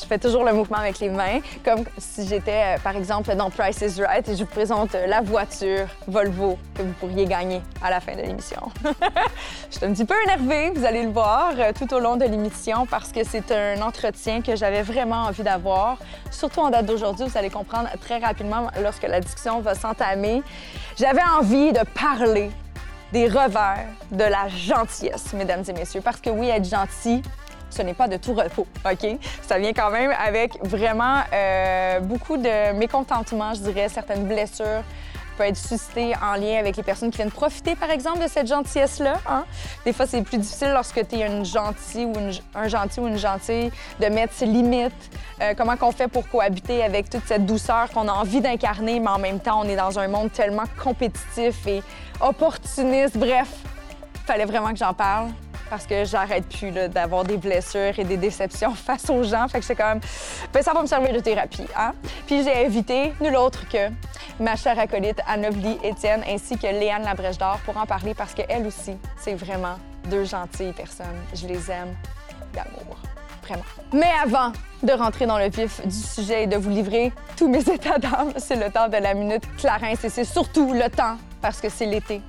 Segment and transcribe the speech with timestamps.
[0.00, 3.50] Je fais toujours le mouvement avec les mains, comme si j'étais, euh, par exemple, dans
[3.50, 7.60] Price is Right et je vous présente euh, la voiture Volvo que vous pourriez gagner
[7.82, 8.70] à la fin de l'émission.
[8.84, 12.24] je suis un petit peu énervée, vous allez le voir, euh, tout au long de
[12.24, 15.98] l'émission parce que c'est un entretien que j'avais vraiment envie d'avoir.
[16.30, 20.42] Surtout en date d'aujourd'hui, vous allez comprendre très rapidement lorsque la discussion va s'entamer.
[20.96, 22.52] J'avais envie de parler
[23.12, 27.22] des revers de la gentillesse, mesdames et messieurs, parce que oui, être gentil,
[27.70, 29.18] ce n'est pas de tout repos, OK?
[29.42, 34.82] Ça vient quand même avec vraiment euh, beaucoup de mécontentement, je dirais, certaines blessures
[35.38, 38.48] peuvent être suscitées en lien avec les personnes qui viennent profiter, par exemple, de cette
[38.48, 39.14] gentillesse-là.
[39.26, 39.44] Hein?
[39.84, 43.06] Des fois, c'est plus difficile lorsque tu es une gentille ou une, un gentil ou
[43.06, 44.92] une gentille de mettre ses limites.
[45.40, 49.10] Euh, comment qu'on fait pour cohabiter avec toute cette douceur qu'on a envie d'incarner, mais
[49.10, 51.82] en même temps, on est dans un monde tellement compétitif et
[52.20, 53.16] opportuniste.
[53.16, 53.48] Bref,
[54.26, 55.28] fallait vraiment que j'en parle
[55.68, 59.46] parce que j'arrête plus d'avoir des blessures et des déceptions face aux gens.
[59.48, 60.00] Fait que c'est même,
[60.52, 61.66] ben, ça va me servir de thérapie.
[61.76, 61.92] Hein?
[62.26, 63.88] Puis j'ai invité nul autre que
[64.40, 68.66] ma chère acolyte Anobli Étienne ainsi que Léane Labrèche d'Or pour en parler parce qu'elle
[68.66, 71.06] aussi, c'est vraiment deux gentilles personnes.
[71.34, 71.94] Je les aime
[72.54, 72.96] d'amour.
[73.42, 73.64] Vraiment.
[73.92, 74.52] Mais avant
[74.82, 78.32] de rentrer dans le vif du sujet et de vous livrer tous mes états d'âme,
[78.36, 81.86] c'est le temps de la minute Clarence et c'est surtout le temps parce que c'est
[81.86, 82.20] l'été,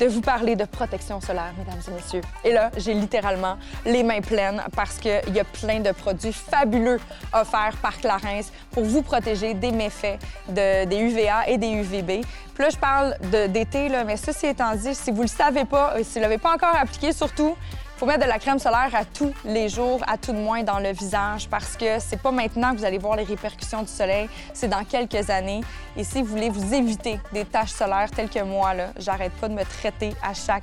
[0.00, 2.20] de vous parler de protection solaire, mesdames et messieurs.
[2.44, 7.00] Et là, j'ai littéralement les mains pleines parce qu'il y a plein de produits fabuleux
[7.32, 12.24] offerts par Clarence pour vous protéger des méfaits de, des UVA et des UVB.
[12.54, 13.16] Puis là, je parle
[13.48, 16.38] d'été, mais ceci étant dit, si vous ne le savez pas, si vous ne l'avez
[16.38, 17.56] pas encore appliqué, surtout,
[17.98, 20.78] faut mettre de la crème solaire à tous les jours, à tout de moins dans
[20.78, 24.28] le visage, parce que c'est pas maintenant que vous allez voir les répercussions du soleil,
[24.54, 25.62] c'est dans quelques années.
[25.96, 29.48] Et si vous voulez vous éviter des taches solaires telles que moi, là, j'arrête pas
[29.48, 30.62] de me traiter à chaque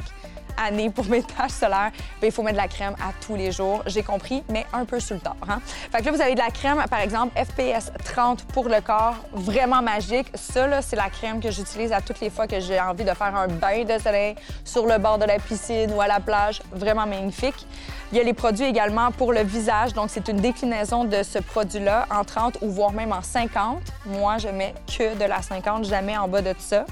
[0.58, 3.52] année pour mes taches solaires, bien, il faut mettre de la crème à tous les
[3.52, 3.84] jours.
[3.86, 5.36] J'ai compris, mais un peu sur le tard.
[5.48, 5.60] Hein?
[5.92, 9.16] Fait que là, vous avez de la crème, par exemple, FPS 30 pour le corps,
[9.34, 10.28] vraiment magique.
[10.34, 13.14] Ça, là, c'est la crème que j'utilise à toutes les fois que j'ai envie de
[13.14, 16.62] faire un bain de soleil sur le bord de la piscine ou à la plage.
[16.72, 17.68] Vraiment magnifique.
[18.12, 19.94] Il y a les produits également pour le visage.
[19.94, 23.82] Donc, c'est une déclinaison de ce produit-là en 30 ou voire même en 50.
[24.06, 26.86] Moi, je mets que de la 50, jamais en bas de ça.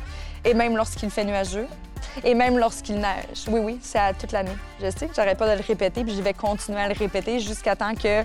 [0.45, 1.67] Et même lorsqu'il fait nuageux,
[2.23, 3.45] et même lorsqu'il neige.
[3.47, 4.55] Oui, oui, c'est à toute l'année.
[4.81, 7.39] Je sais que j'arrête pas de le répéter, puis je vais continuer à le répéter
[7.39, 8.23] jusqu'à temps que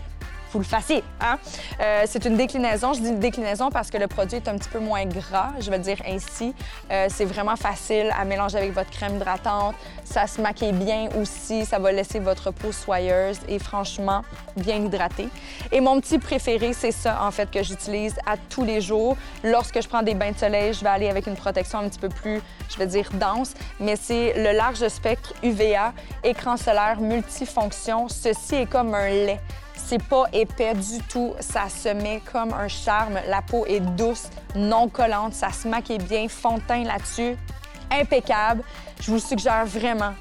[0.52, 1.02] vous le fassiez.
[1.20, 1.38] Hein?
[1.80, 2.92] Euh, c'est une déclinaison.
[2.92, 5.70] Je dis une déclinaison parce que le produit est un petit peu moins gras, je
[5.70, 6.54] vais dire ainsi.
[6.90, 9.74] Euh, c'est vraiment facile à mélanger avec votre crème hydratante.
[10.04, 11.64] Ça se maquille bien aussi.
[11.64, 14.22] Ça va laisser votre peau soyeuse et franchement
[14.56, 15.28] bien hydratée.
[15.72, 19.16] Et mon petit préféré, c'est ça, en fait, que j'utilise à tous les jours.
[19.44, 21.98] Lorsque je prends des bains de soleil, je vais aller avec une protection un petit
[21.98, 23.54] peu plus, je vais dire, dense.
[23.80, 25.92] Mais c'est le large spectre UVA,
[26.24, 28.08] écran solaire multifonction.
[28.08, 29.40] Ceci est comme un lait.
[29.88, 31.32] C'est pas épais du tout.
[31.40, 33.20] Ça se met comme un charme.
[33.26, 35.32] La peau est douce, non collante.
[35.32, 36.28] Ça se maquille bien.
[36.28, 37.38] Fond de teint là-dessus.
[37.90, 38.62] Impeccable.
[39.00, 40.12] Je vous suggère vraiment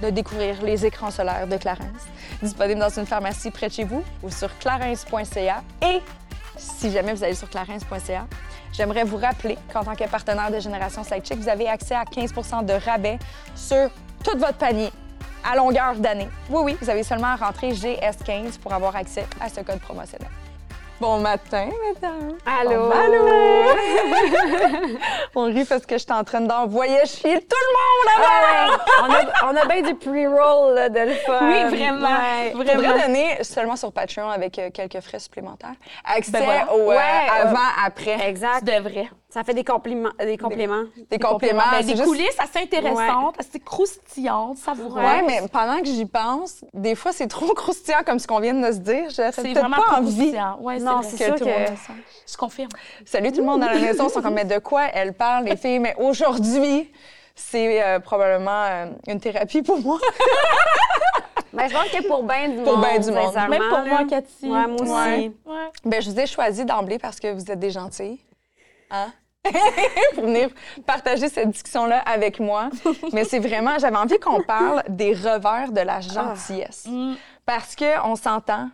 [0.00, 2.06] de découvrir les écrans solaires de Clarence.
[2.42, 5.64] Disponible dans une pharmacie près de chez vous ou sur clarence.ca.
[5.82, 6.00] Et
[6.56, 8.26] si jamais vous allez sur clarence.ca,
[8.72, 12.64] j'aimerais vous rappeler qu'en tant que partenaire de Génération Sidechick, vous avez accès à 15%
[12.64, 13.18] de rabais
[13.54, 13.90] sur
[14.24, 14.90] tout votre panier
[15.48, 16.28] à longueur d'année.
[16.48, 20.28] Oui, oui, vous avez seulement à rentrer GS15 pour avoir accès à ce code promotionnel.
[21.00, 22.36] Bon matin, mesdames.
[22.44, 22.92] Allô?
[22.92, 23.24] Allô.
[25.34, 29.10] on rit parce que je suis en train d'envoyer chier tout le monde là on,
[29.14, 31.12] a, on a bien du pre-roll là, de le.
[31.12, 32.06] Oui, vraiment.
[32.06, 32.82] Ouais, vraiment.
[32.82, 35.72] Faudrait donner seulement sur Patreon avec euh, quelques frais supplémentaires.
[36.04, 36.70] Accès Ben voilà.
[36.74, 38.28] au euh, Ouais, avant, après.
[38.28, 38.58] Exact.
[38.58, 39.08] Tu devrais.
[39.32, 40.10] Ça fait des compliments.
[40.18, 40.82] Des compléments.
[41.08, 41.62] Des compléments.
[41.70, 45.04] Ben, c'est des juste- coulisses assez intéressantes, assez croustillantes, savoureuses.
[45.04, 48.54] Ouais, mais pendant que j'y pense, des fois, c'est trop croustillant comme ce qu'on vient
[48.54, 49.04] de se dire.
[49.10, 50.16] J'aurais c'est peut-être vraiment pas envie.
[50.16, 50.58] croustillant.
[50.60, 51.92] Ouais, Non, c'est sûr tout le monde que.
[52.32, 52.68] Je confirme.
[53.04, 55.44] Salut tout le monde dans la maison, ils sont comme mais de quoi elle parle
[55.44, 56.90] les filles, mais aujourd'hui
[57.36, 59.98] c'est euh, probablement euh, une thérapie pour moi.
[61.52, 62.86] Mais je pense que pour bien du Pour monde.
[62.92, 63.34] ben du monde.
[63.48, 63.84] Même pour là.
[63.88, 64.50] moi, Cathy.
[64.50, 64.90] Ouais, moi aussi.
[64.90, 65.32] Ouais.
[65.46, 65.68] Ouais.
[65.84, 68.20] ben je vous ai choisi d'emblée parce que vous êtes des gentils,
[68.90, 69.12] hein,
[70.14, 70.50] pour venir
[70.86, 72.70] partager cette discussion là avec moi.
[73.12, 77.14] Mais c'est vraiment, j'avais envie qu'on parle des revers de la gentillesse Mm.
[77.46, 78.68] parce que on s'entend.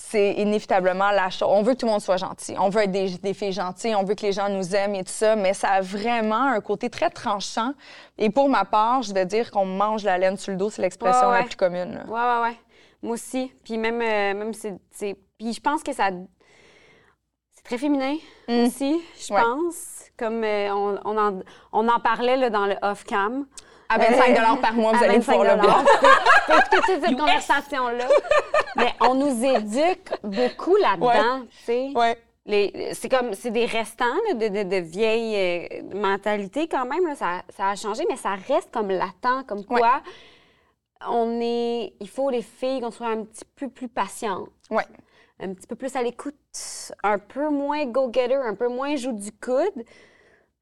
[0.00, 1.48] c'est inévitablement la chose.
[1.50, 2.54] On veut que tout le monde soit gentil.
[2.58, 3.96] On veut être des, des filles gentilles.
[3.96, 5.34] On veut que les gens nous aiment et tout ça.
[5.34, 7.72] Mais ça a vraiment un côté très tranchant.
[8.16, 10.70] Et pour ma part, je vais dire qu'on mange la laine sur le dos.
[10.70, 11.38] C'est l'expression Ouais, ouais.
[11.40, 11.94] la plus commune.
[11.94, 12.04] là.
[12.06, 12.12] Ouais,
[12.42, 12.56] ouais, ouais.
[13.02, 13.50] Moi aussi.
[13.64, 14.78] Puis même, euh, même c'est-
[15.36, 16.10] Puis je pense que ça...
[17.68, 18.16] Très féminin
[18.48, 18.64] Mm.
[18.66, 19.40] aussi, je Ouais.
[19.42, 20.04] pense.
[20.18, 21.40] Comme euh, on, on en,
[21.72, 23.46] on en parlait là, dans le off-cam.
[23.90, 25.62] À 25 par mois, vous allez 25 pouvoir le.
[25.62, 28.04] Faut écouter toute cette conversation-là.
[28.76, 31.90] Mais on nous éduque beaucoup là-dedans, tu sais.
[31.94, 32.18] Ouais.
[32.46, 35.36] Les- C'est comme, c'est des restants là, de, de, de vieilles
[35.82, 37.06] euh, mentalités quand même.
[37.06, 37.14] là.
[37.14, 40.00] Ça, ça a changé, mais ça reste comme latent, comme quoi
[41.06, 44.84] on est, il faut les filles qu'on soit un petit peu plus patientes, Ouais.
[45.40, 46.34] un petit peu plus à l'écoute,
[47.02, 49.84] un peu moins go-getter, un peu moins joue du coude.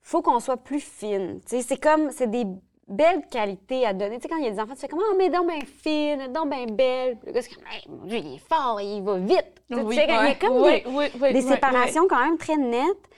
[0.03, 1.41] Faut qu'on soit plus fine.
[1.47, 2.45] C'est comme, c'est des
[2.87, 4.17] belles qualités à donner.
[4.17, 5.61] Tu sais, quand il y a des enfants, tu fais comme, oh, mais donc bien
[5.65, 7.19] fine, donc bien belle.
[7.27, 9.63] Le gars, c'est comme, Hey, mon Dieu, il est fort, il va vite.
[9.69, 12.39] Tu sais, Oui, tu sais, il y a comme Oui, des, oui, séparations quand même
[12.39, 13.09] très nettes.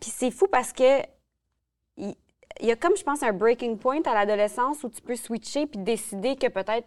[0.00, 1.00] Puis c'est fou parce que
[1.96, 2.14] il
[2.60, 5.66] il y a comme, je pense, un breaking point à l'adolescence où tu peux switcher
[5.66, 6.86] puis décider que peut-être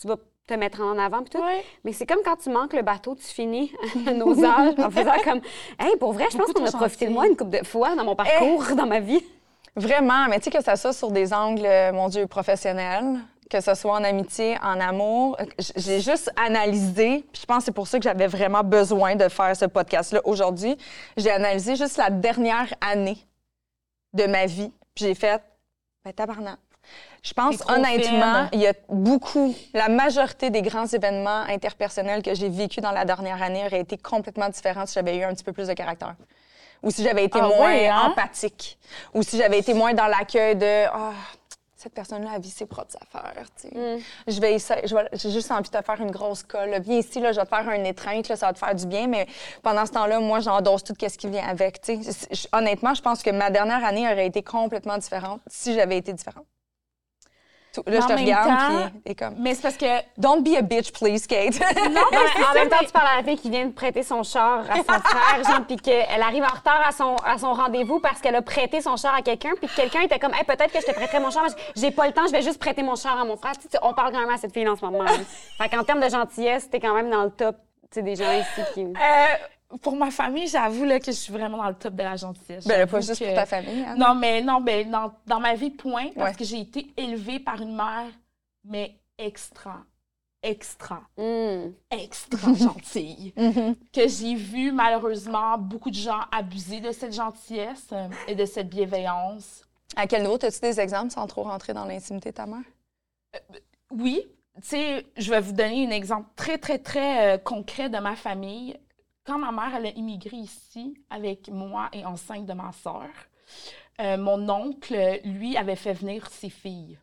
[0.00, 1.42] tu vas te mettre en avant puis tout.
[1.42, 1.60] Oui.
[1.84, 3.72] Mais c'est comme quand tu manques le bateau, tu finis
[4.06, 5.40] à nos âges en faisant comme
[5.78, 8.04] Hey, pour vrai, je pense qu'on a profité de moi une couple de fois dans
[8.04, 9.24] mon parcours, dans ma vie.
[9.76, 13.18] Vraiment, mais tu sais que ça soit sur des angles, euh, mon Dieu, professionnels,
[13.50, 15.36] que ce soit en amitié, en amour.
[15.40, 15.44] euh,
[15.76, 19.28] J'ai juste analysé, puis je pense que c'est pour ça que j'avais vraiment besoin de
[19.28, 20.76] faire ce podcast-là aujourd'hui.
[21.16, 23.18] J'ai analysé juste la dernière année
[24.12, 25.42] de ma vie, puis j'ai fait,
[26.04, 26.58] ben tabarnak.
[27.22, 32.50] Je pense honnêtement, il y a beaucoup, la majorité des grands événements interpersonnels que j'ai
[32.50, 35.52] vécus dans la dernière année auraient été complètement différents si j'avais eu un petit peu
[35.52, 36.16] plus de caractère.
[36.82, 38.10] Ou si j'avais été Ah moins hein?
[38.10, 38.78] empathique.
[39.14, 41.12] Ou si j'avais été moins dans l'accueil de Ah,
[41.76, 43.46] cette personne-là a vu ses propres affaires.
[43.58, 43.74] tu sais.
[43.74, 44.00] Mm.
[44.28, 46.68] Je vais essa- je vais- J'ai juste envie de te faire une grosse colle.
[46.70, 46.78] là.
[46.80, 48.84] Viens ici, là, je vais te faire un étreinte, là, ça va te faire du
[48.86, 49.06] bien.
[49.06, 49.26] Mais
[49.62, 51.80] pendant ce temps-là, moi, j'endosse tout ce qui vient avec.
[51.80, 52.48] tu sais.
[52.52, 56.44] Honnêtement, je pense que ma dernière année aurait été complètement différente si j'avais été différente.
[57.86, 59.86] Là, je te regarde, temps- puis t'es comme Mais c'est parce que
[60.16, 61.58] Don't be a bitch, please, Kate.
[61.90, 64.22] non, mais en même temps, tu parles à la fille qui vient de prêter son
[64.22, 68.00] char à son frère, genre, puis qu'elle arrive en retard à son, à son rendez-vous
[68.00, 70.72] parce qu'elle a prêté son char à quelqu'un, puis que quelqu'un était comme, hey, peut-être
[70.72, 72.82] que je te prêterai mon char, mais j'ai pas le temps, je vais juste prêter
[72.82, 73.52] mon char à mon frère.
[73.58, 75.02] Tu sais, on parle quand même à cette fille en ce moment.
[75.02, 75.10] là.
[75.58, 77.56] fait qu'en termes de gentillesse, t'es quand même dans le top,
[77.90, 78.82] tu sais, des gens ici qui.
[78.84, 78.92] Euh,
[79.82, 82.66] pour ma famille, j'avoue là, que je suis vraiment dans le top de la gentillesse.
[82.66, 83.84] ben, pas juste que- pour ta famille.
[83.86, 83.94] hein.
[83.96, 86.36] Non, mais non, mais dans, dans ma vie, point, parce Ouais.
[86.36, 88.10] que j'ai été élevée par une mère,
[88.64, 89.84] mais extra,
[90.42, 91.70] extra, Hmm.
[91.90, 93.32] extra gentille.
[93.36, 93.74] Mhm.
[93.92, 98.68] Que j'ai vu, malheureusement, beaucoup de gens abuser de cette gentillesse euh, et de cette
[98.68, 99.62] bienveillance.
[99.96, 100.34] À quel niveau?
[100.42, 102.64] As-tu des exemples sans trop rentrer dans l'intimité de ta mère?
[103.90, 104.22] Oui,
[104.56, 108.16] tu sais, je vais vous donner un exemple très, très, très euh, concret de ma
[108.16, 108.76] famille.
[109.24, 113.08] Quand ma mère, elle a immigré ici avec moi et enceinte de ma sœur,
[114.00, 116.98] euh, mon oncle, lui, avait fait venir ses filles.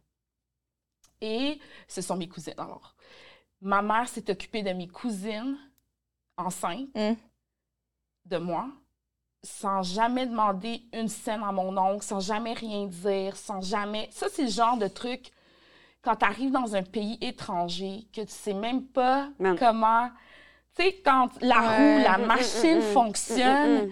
[1.21, 2.95] Et ce sont mes cousines, alors.
[3.62, 5.57] Ma mère s'est occupée de mes cousines
[6.38, 7.13] enceintes Mm.
[8.25, 8.68] de moi,
[9.44, 14.09] sans jamais demander une scène à mon oncle, sans jamais rien dire, sans jamais...
[14.12, 15.31] Ça, c'est le genre de truc
[16.01, 19.56] quand tu arrives dans un pays étranger, que tu sais même pas Man.
[19.57, 20.09] comment.
[20.75, 23.91] Tu sais, quand la roue, la Mm, mm, machine mm, fonctionne.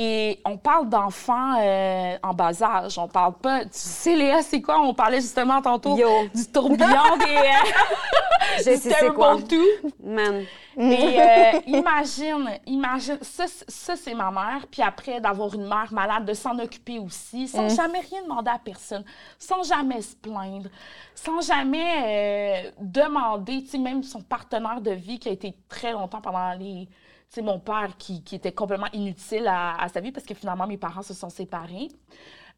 [0.00, 2.96] Et on parle d'enfants euh, en bas âge.
[2.98, 3.64] On parle pas.
[3.64, 4.80] Tu sais, Léa, c'est quoi?
[4.80, 7.24] On parlait justement tantôt Yo, du tourbillon des.
[7.24, 9.34] euh, je sais du quoi.
[9.38, 9.90] Terrible Two.
[10.04, 10.44] Man.
[10.76, 16.24] Et euh, imagine, imagine, ça, ça c'est ma mère, puis après d'avoir une mère malade,
[16.24, 19.04] de s'en occuper aussi, sans jamais rien demander à personne,
[19.36, 20.70] sans jamais se plaindre,
[21.16, 25.90] sans jamais euh, demander, tu sais, même son partenaire de vie qui a été très
[25.90, 26.88] longtemps pendant les...
[27.30, 30.66] Sais, mon père qui, qui était complètement inutile à, à sa vie parce que finalement
[30.66, 31.88] mes parents se sont séparés.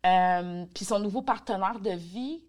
[0.07, 2.45] Euh, puis son nouveau partenaire de vie,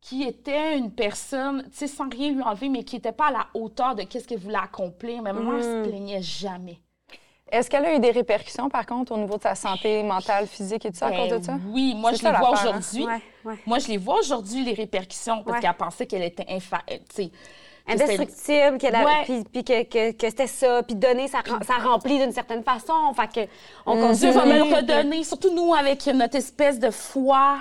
[0.00, 3.32] qui était une personne, tu sais, sans rien lui enlever, mais qui n'était pas à
[3.32, 5.22] la hauteur de qu'est-ce qu'elle voulait accomplir.
[5.22, 5.82] Mais maman, elle se Mm.
[5.82, 6.80] plaignait jamais.
[7.52, 10.86] Est-ce qu'elle a eu des répercussions, par contre, au niveau de sa santé mentale, physique
[10.86, 11.58] et tout ça, à Ben cause de ça?
[11.66, 12.52] Oui, moi, je ça les vois hein?
[12.52, 13.04] aujourd'hui.
[13.04, 13.54] Ouais, ouais.
[13.66, 15.60] Moi, je les vois aujourd'hui, les répercussions, parce Ouais.
[15.60, 16.82] qu'elle pensait qu'elle était infa...
[17.86, 19.24] que Indestructible, Ouais.
[19.24, 22.62] puis, puis que, que, que c'était ça, puis donner, ça, rem- ça remplit d'une certaine
[22.62, 22.92] façon.
[23.14, 23.50] Fait que
[23.86, 24.12] on Mm.
[24.14, 24.32] Dieu continue.
[24.32, 27.58] va me le puis- redonner, surtout nous, avec notre espèce de foi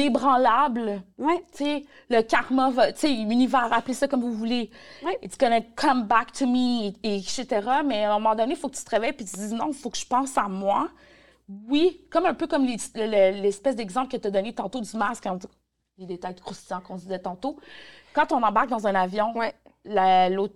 [0.00, 1.02] inébranlable.
[1.18, 1.42] Ouais.
[1.56, 4.70] Tu sais, le karma va, tu sais, l'univers, appelez ça comme vous voulez.
[5.04, 5.18] Ouais.
[5.22, 7.46] It's gonna come back to me, et, etc.
[7.84, 9.52] Mais à un moment donné, il faut que tu te réveilles et tu te dises
[9.52, 10.88] non, il faut que je pense à moi.
[11.68, 14.96] Oui, comme un peu comme les- le- l'espèce d'exemple que tu as donné tantôt du
[14.96, 15.26] masque,
[15.96, 17.56] quand les détails croustillants qu'on se disait tantôt.
[18.14, 19.54] Quand on embarque dans un avion, Ouais.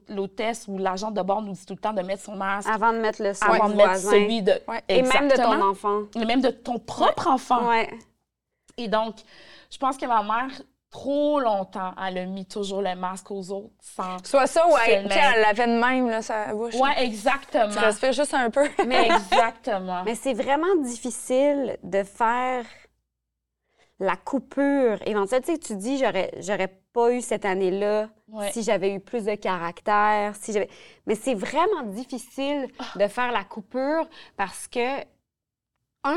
[0.09, 2.93] l'hôtesse ou l'agent de bord nous dit tout le temps de mettre son masque Avant
[2.93, 4.11] de mettre le avant de mettre voisin.
[4.11, 4.53] celui de.
[4.67, 4.83] Ouais.
[4.89, 6.01] Et même de ton enfant.
[6.17, 7.69] Et même de ton propre enfant.
[7.69, 7.89] Ouais.
[8.77, 9.17] Et donc,
[9.71, 10.51] je pense que ma mère,
[10.91, 14.25] trop longtemps, elle a mis toujours le masque aux autres sans.
[14.27, 16.75] Soit ça ou elle, elle l'avait de même, là, sa bouche.
[16.75, 17.71] Ouais, exactement.
[17.71, 18.67] Tu respires juste un peu.
[18.87, 20.03] Mais exactement.
[20.05, 22.65] Mais c'est vraiment difficile de faire
[24.01, 25.43] la coupure éventuelle.
[25.43, 28.51] Tu sais, tu dis, j'aurais, j'aurais pas eu cette année-là Ouais.
[28.53, 30.69] si j'avais eu plus de caractère, si j'avais...
[31.07, 35.01] Mais c'est vraiment difficile de faire la coupure parce que,
[36.05, 36.17] un,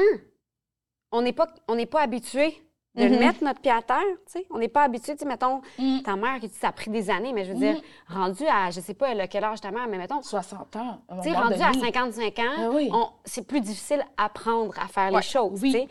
[1.11, 2.55] on n'est pas, on n'est pas habitué
[2.95, 3.19] de Mhm.
[3.19, 3.97] mettre notre pied à terre,
[4.27, 4.45] tu sais.
[4.51, 6.01] On n'est pas habitué, tu sais, mettons, Mm.
[6.03, 8.79] ta mère qui ça a pris des années, mais je veux dire, rendu à, je
[8.81, 11.01] sais pas, elle a quel âge ta mère, mais mettons, 60 ans.
[11.23, 11.79] tu sais, rendu à donné.
[11.85, 12.89] 55 ans, Ah oui.
[12.93, 15.59] on- c'est plus difficile à apprendre à faire Ouais, les choses.
[15.63, 15.71] oui.
[15.71, 15.87] tu sais.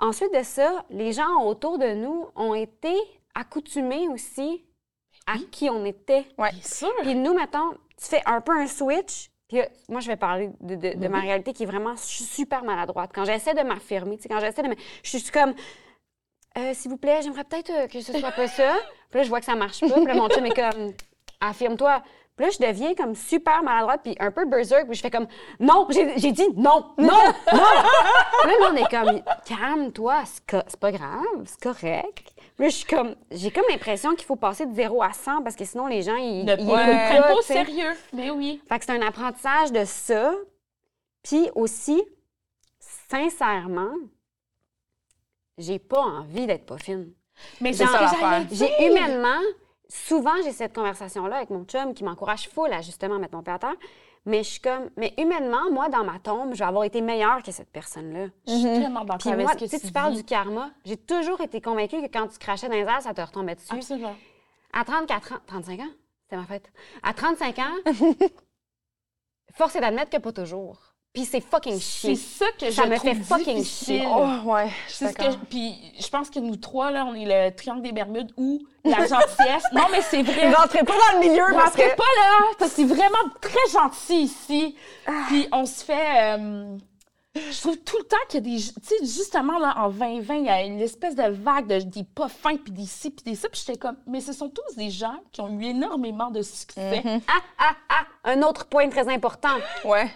[0.00, 2.94] Ensuite de ça, les gens autour de nous ont été
[3.34, 4.64] accoutumés aussi
[5.26, 6.26] à qui on était.
[6.38, 6.90] Bien sûr.
[7.02, 9.30] Puis nous, mettons, tu fais un peu un switch.
[9.48, 11.24] Puis là, moi, je vais parler de, de- de ma Mhm.
[11.24, 13.10] réalité qui est vraiment su- super maladroite.
[13.14, 14.74] Quand j'essaie de m'affirmer, tu sais, quand j'essaie de me...
[15.02, 15.54] Je suis comme...
[16.58, 18.74] Euh, S'il vous plaît, j'aimerais peut-être euh, que ce soit pas ça.
[19.10, 19.88] Puis là, je vois que ça marche pas.
[19.94, 20.92] Puis là, mon chum est comme...
[21.40, 22.02] Affirme-toi.
[22.36, 25.26] Puis là, je deviens comme super maladroite, puis un peu berserk, puis je fais comme
[25.58, 27.08] non, j'ai dit non, non,
[27.52, 27.68] non.
[28.42, 32.32] Puis là, on est comme calme-toi, c'est pas grave, c'est correct.
[32.56, 35.42] Puis là, je suis comme j'ai comme l'impression qu'il faut passer de 0 à 100
[35.42, 37.92] parce que sinon les gens ils, Ne prennent pas au sérieux.
[38.12, 38.62] Mais oui.
[38.68, 40.32] Fait que c'est un apprentissage de ça.
[41.22, 42.02] Puis aussi,
[43.10, 43.92] sincèrement,
[45.58, 47.12] j'ai pas envie d'être pas fine.
[47.60, 48.10] Mais C'est ça.
[48.50, 49.40] J'ai humainement,
[49.90, 53.52] souvent j'ai cette conversation-là avec mon chum qui m'encourage full à justement mettre mon pied
[53.52, 53.76] à terre.
[54.26, 57.42] Mais je suis comme, mais humainement, moi, dans ma tombe, je vais avoir été meilleure
[57.42, 58.26] que cette personne-là.
[58.46, 60.70] Je suis tellement d'accord avec moi, ce que tu sais, tu parles du karma.
[60.84, 63.74] J'ai toujours été convaincue que quand tu crachais dans les airs, ça te retombait dessus.
[63.74, 64.14] Absolument.
[64.74, 65.88] À 34 ans, 35 ans,
[66.22, 66.70] c'était ma fête.
[67.02, 67.74] À 35 ans,
[69.54, 70.89] force est d'admettre que pas toujours.
[71.12, 72.14] Puis c'est fucking C'est chier.
[72.16, 73.96] ça que Ça je me trouve fait fucking difficile.
[74.02, 74.08] chier.
[74.08, 77.24] Oh, ouais, C'est ce que je- puis je pense que nous trois là, on est
[77.50, 79.64] le triangle des Bermudes ou la gentillesse.
[79.72, 80.52] non mais c'est vrai.
[80.54, 81.96] Rentrez pas dans le milieu parce Rentrez que...
[81.96, 84.76] pas là, parce que c'est vraiment très gentil ici.
[85.06, 85.24] Ah.
[85.26, 86.38] Puis on se fait.
[86.38, 86.76] euh,
[87.34, 88.62] je trouve tout le temps qu'il y a des.
[88.62, 92.04] Tu sais, justement, là, en 2020, il y a une espèce de vague de des
[92.04, 93.48] pas fins, puis des ci, puis des ça.
[93.48, 93.96] Puis j'étais comme.
[94.06, 97.02] Mais ce sont tous des gens qui ont eu énormément de succès.
[97.04, 97.20] Mhm.
[97.28, 98.06] Ah, ah, ah!
[98.30, 99.56] Un autre point très important.
[99.84, 100.08] Ouais.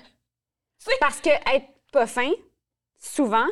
[1.00, 2.30] Parce que être pas fin,
[2.98, 3.46] souvent,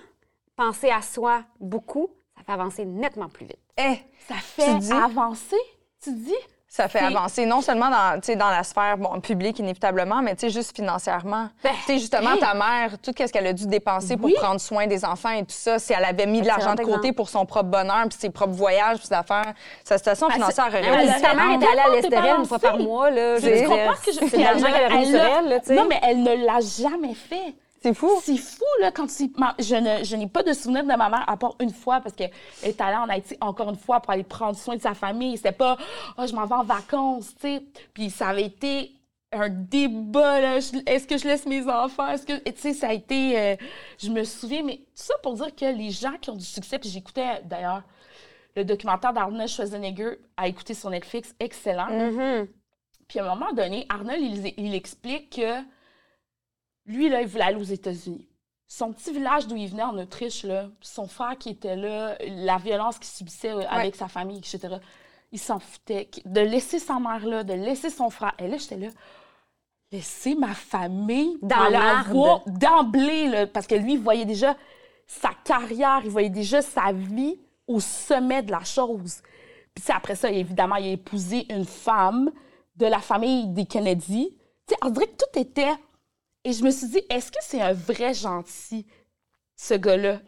[0.57, 3.59] penser à soi beaucoup, ça fait avancer nettement plus vite.
[3.79, 3.97] Eh,
[4.29, 4.93] Ça fait dis?
[4.93, 5.57] avancer,
[6.03, 6.35] tu dis?
[6.75, 10.35] Ça fait avancer non seulement dans, tu sais, dans la sphère bon, publique inévitablement, mais
[10.35, 11.51] tu sais, juste financièrement.
[11.63, 12.39] Ben, tu sais, justement, hey.
[12.41, 14.33] ta mère, tout ce qu'elle a dû dépenser Oui.
[14.33, 16.83] pour prendre soin des enfants et tout ça, si elle avait mis de l'argent de
[16.83, 17.15] côté exemple.
[17.17, 19.53] pour son propre bonheur, puis ses propres voyages, puis ses affaires,
[19.85, 22.59] sa situation Ah, financière aurait a dit, ta mère était allée à l'Estérel une fois
[22.59, 23.37] par mois, là.
[23.39, 25.77] Tu je comprends que je- C'est l'argent elle qu'elle a l'a- remis sur elle.
[25.77, 27.55] Non, mais elle ne l'a jamais fait.
[27.83, 28.11] C'est fou.
[28.23, 29.33] C'est fou, là, quand tu...
[29.59, 32.15] Je, ne, je n'ai pas de souvenir de ma mère, à part une fois, parce
[32.15, 32.31] qu'elle
[32.63, 35.37] est allée en Haïti encore une fois pour aller prendre soin de sa famille.
[35.37, 35.77] C'était pas
[36.19, 37.63] «Oh, je m'en vais en vacances», tu sais.
[37.93, 38.93] Puis ça avait été
[39.33, 40.57] un débat, là.
[40.87, 42.09] Est-ce que je laisse mes enfants?
[42.09, 42.39] Est-ce que...
[42.51, 43.39] Tu sais, ça a été...
[43.39, 43.57] euh,
[43.99, 46.79] je me souviens, mais tout ça pour dire que les gens qui ont du succès,
[46.79, 47.83] puis j'écoutais, d'ailleurs,
[48.55, 51.91] le documentaire d'Arnold Schwarzenegger à écouter sur Netflix, excellent.
[51.91, 52.47] Mhm.
[53.09, 55.63] Puis à un moment donné, Arnold, il, il explique que
[56.87, 58.29] lui, là, il voulait aller aux États-Unis.
[58.67, 62.57] Son petit village d'où il venait en Autriche, là, son frère qui était là, la
[62.59, 64.77] violence qu'il subissait euh, avec sa famille, etc.,
[65.31, 66.11] il s'en foutait.
[66.25, 68.35] De laisser sa mère là, de laisser son frère.
[68.39, 68.89] Et là, j'étais là,
[69.91, 72.11] laisser ma famille Dans l'arbre.
[72.11, 74.57] avoir- d'emblée, parce que lui, il voyait déjà
[75.07, 79.23] sa carrière, il voyait déjà sa vie au sommet de la chose.
[79.75, 82.31] Puis après ça, évidemment, il a épousé une femme
[82.77, 84.35] de la famille des Kennedy.
[84.67, 85.73] Tu sais, on dirait que tout était...
[86.45, 88.87] Et je me suis dit, est-ce que c'est un vrai gentil,
[89.57, 90.19] ce gars-là?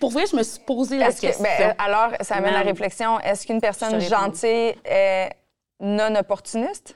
[0.00, 1.42] Pour vrai, je me suis posé la que, question.
[1.44, 2.68] ben, alors, ça amène la Man.
[2.68, 3.18] réflexion.
[3.20, 5.30] Est-ce qu'une personne gentille est
[5.80, 6.94] non opportuniste?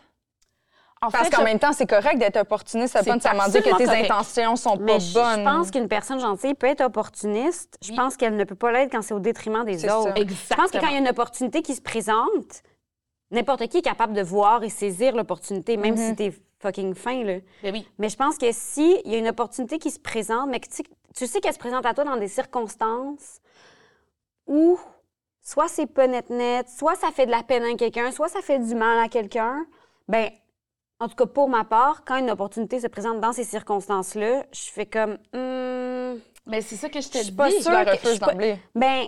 [1.03, 2.95] en Parce fait, qu'en je- même temps, c'est correct d'être opportuniste.
[2.95, 4.11] Ça veut C'est pas nécessairement dire que tes correct.
[4.11, 5.39] intentions sont Mais pas je, bonnes.
[5.41, 7.77] je pense qu'une personne gentille peut être opportuniste.
[7.83, 7.97] Je Oui.
[7.97, 10.15] pense qu'elle ne peut pas l'être quand c'est au détriment des autres.
[10.15, 10.15] ça.
[10.17, 12.63] Je pense que quand il y a une opportunité qui se présente,
[13.31, 17.39] n'importe qui est capable de voir et saisir l'opportunité, même si t'es fucking fin, là.
[17.63, 17.87] Ben oui.
[17.99, 20.69] Mais je pense que si il y a une opportunité qui se présente, mais que
[20.69, 20.83] tu,
[21.15, 23.41] tu sais qu'elle se présente à toi dans des circonstances
[24.47, 24.79] où
[25.43, 28.41] soit c'est pas net net, soit ça fait de la peine à quelqu'un, soit ça
[28.41, 29.67] fait du mal à quelqu'un,
[30.09, 30.31] ben
[30.99, 34.71] en tout cas pour ma part, quand une opportunité se présente dans ces circonstances-là, je
[34.71, 37.37] fais comme hmm, Mais c'est ça que je te Je suis dis.
[37.37, 38.59] pas sûre je refuse d'emblée.
[38.75, 39.07] ben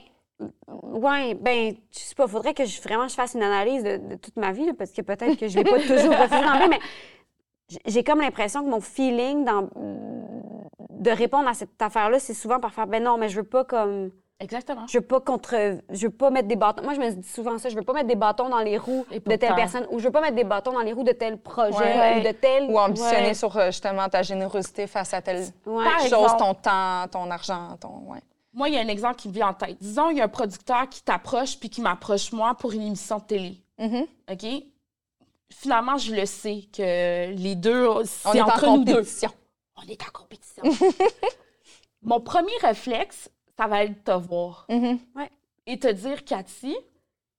[0.71, 4.15] Ouais, ben, je sais pas, faudrait que je, vraiment je fasse une analyse de, de
[4.15, 6.79] toute ma vie, là, parce que peut-être que je l'ai pas toujours refusé d'emblée, mais
[7.87, 9.69] j'ai comme l'impression que mon feeling dans,
[10.91, 13.65] de répondre à cette affaire-là, c'est souvent par faire, ben non, mais je veux pas
[13.65, 14.11] comme,
[14.41, 14.87] Exactement.
[14.87, 15.55] je veux pas contre,
[15.91, 16.83] je veux pas mettre des bâtons.
[16.85, 19.05] Moi, je me dis souvent ça, je veux pas mettre des bâtons dans les roues
[19.11, 21.13] Et de telle personne, ou je veux pas mettre des bâtons dans les roues de
[21.13, 22.21] tel projet, Ouais.
[22.21, 22.71] ou de tel.
[22.71, 23.35] Ou ambitionner Ouais.
[23.35, 25.85] sur euh, justement ta générosité face à telle Ouais.
[26.09, 28.11] Chose, ton temps, ton argent, ton.
[28.13, 28.21] Ouais.
[28.55, 29.77] Moi, il y a un exemple qui me vient en tête.
[29.81, 33.19] Disons, il y a un producteur qui t'approche puis qui m'approche moi pour une émission
[33.19, 33.57] de télé.
[33.79, 34.07] Mhm.
[34.33, 34.47] OK?
[35.53, 38.93] Finalement, je le sais que les deux, On c'est est entre en nous deux.
[38.95, 39.31] compétition.
[39.77, 40.63] On est en compétition.
[42.03, 44.99] Mon premier réflexe, ça va être de te voir Mhm.
[45.67, 46.77] et te dire, Cathy,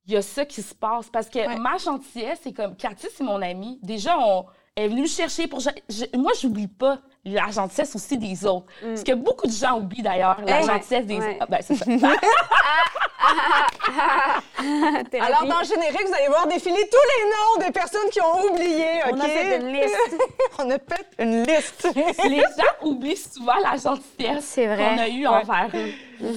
[0.06, 1.10] il y a ça qui se passe.
[1.10, 1.58] Parce que Ouais.
[1.58, 3.80] ma gentillesse, c'est comme, Cathy, c'est mon amie.
[3.84, 5.60] Déjà, on elle est venue me chercher pour...
[5.60, 8.68] je- je- moi, j'oublie pas la gentillesse aussi des autres.
[8.82, 10.64] Ce que beaucoup de gens oublient, d'ailleurs, la Ouais.
[10.68, 11.30] gentillesse des Ouais.
[11.36, 11.38] autres.
[11.42, 11.86] Ah, ben, c'est ça.
[15.22, 18.46] Alors, dans le générique, vous allez voir défiler tous les noms des personnes qui ont
[18.52, 19.02] oublié.
[19.12, 19.96] on a fait une liste.
[20.60, 21.88] On a fait une liste.
[22.30, 24.78] les gens oublient souvent la gentillesse C'est vrai.
[24.78, 25.92] qu'on a eue envers eux.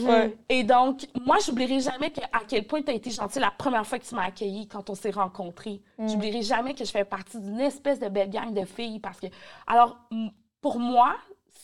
[0.07, 0.37] Ouais.
[0.49, 3.85] Et donc, moi, j'oublierai jamais que, à quel point tu as été gentil la première
[3.87, 5.81] fois que tu m'as accueilli quand on s'est rencontrés.
[5.99, 9.27] J'oublierai jamais que je fais partie d'une espèce de belle gang de filles parce que,
[9.67, 9.97] alors,
[10.61, 11.17] pour moi,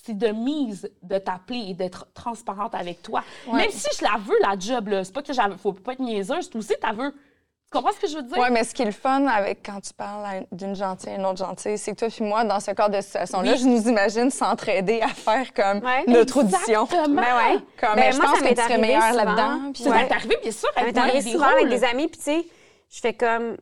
[0.08, 3.22] c'est de mise de t'appeler et d'être transparente avec toi.
[3.52, 6.00] Même si je la veux, la job, là, c'est pas que j'avais, faut pas être
[6.00, 7.12] niaiseuse, toi aussi, t'as veux.
[7.12, 8.38] Tu comprends ce que je veux dire?
[8.38, 11.26] Oui, mais ce qui est le fun avec quand tu parles d'une gentille et une
[11.26, 13.58] autre gentille, c'est que toi puis moi, dans ce cadre de situation-là, Oui.
[13.58, 16.04] je nous imagine s'entraider à faire comme Ouais.
[16.06, 16.84] notre audition.
[16.84, 17.20] Exactement.
[17.20, 17.58] Ben ouais.
[17.78, 19.72] Comme, Ben, mais je moi, pense ça que tu serais meilleure là-dedans.
[19.74, 22.16] puis Ça m'est arrivé, bien sûr, Ça avec m'est arrivé souvent avec des amis, puis
[22.18, 22.46] tu sais,
[22.88, 23.58] je fais comme.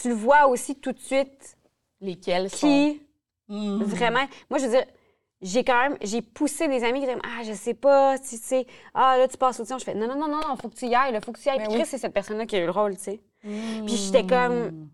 [0.00, 1.56] Tu le vois aussi tout de suite
[2.00, 2.58] Lesquels sont...
[2.58, 3.02] qui
[3.48, 3.82] Mhm.
[3.82, 4.24] vraiment.
[4.50, 4.84] Moi, je veux dire,
[5.40, 5.96] j'ai quand même.
[6.02, 8.66] J'ai poussé des amis qui étaient Ah, je sais pas, tu sais.
[8.94, 9.78] Ah, là, tu passes au-dessus.
[9.78, 11.38] Je fais Non, non, non, non, non, faut que tu y ailles, là, faut que
[11.40, 11.58] tu y ailles.
[11.58, 11.80] Ben Puis oui.
[11.80, 13.20] Chris, c'est cette personne-là qui a eu le rôle, tu sais.
[13.40, 14.88] Puis j'étais comme.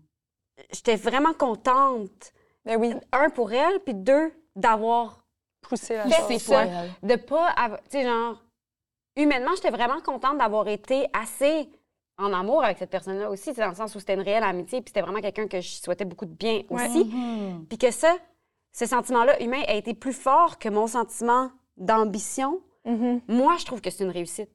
[0.71, 2.31] J'étais vraiment contente.
[2.63, 5.25] Ben oui, Un, pour elle, puis deux, d'avoir
[5.61, 6.91] pousser la Fait pas elle.
[7.03, 8.41] de pas avoir- tu sais genre
[9.15, 11.67] humainement j'étais vraiment contente d'avoir été assez
[12.19, 14.89] en amour avec cette personne-là aussi dans le sens où c'était une réelle amitié puis
[14.89, 17.65] c'était vraiment quelqu'un que je souhaitais beaucoup de bien aussi Mhm.
[17.67, 18.15] puis que ça
[18.77, 23.21] ce sentiment-là humain a été plus fort que mon sentiment d'ambition Mhm.
[23.27, 24.53] moi je trouve que c'est une réussite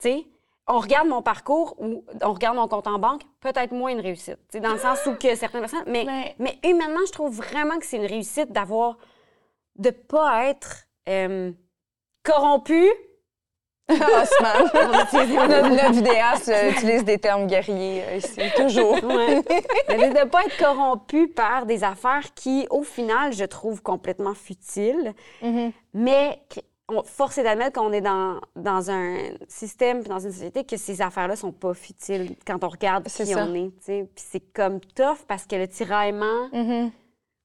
[0.00, 0.26] tu sais
[0.68, 4.38] on regarde mon parcours ou on regarde mon compte en banque, peut-être moins une réussite.
[4.48, 5.82] Tu sais, dans le sens où que certaines personnes.
[5.88, 8.96] Mais, mais humainement, je trouve vraiment que c'est une réussite d'avoir.
[9.74, 11.50] de pas être euh,
[12.22, 12.88] corrompu.
[13.94, 15.48] Osman.
[15.48, 19.02] notre, notre vidéaste utilise des termes guerriers euh, ici, toujours.
[19.04, 19.42] Ouais.
[19.88, 24.34] Mais de ne pas être corrompu par des affaires qui, au final, je trouve complètement
[24.34, 25.12] futiles.
[25.42, 25.72] Mhm.
[25.94, 26.40] Mais
[26.88, 29.16] on, force est d'admettre qu'on est dans, dans un
[29.48, 33.26] système, puis dans une société, que ces affaires-là sont pas futiles quand on regarde qui
[33.26, 33.46] ça.
[33.46, 33.70] on est.
[33.84, 36.90] Puis c'est comme tough parce que le tiraillement, Mhm.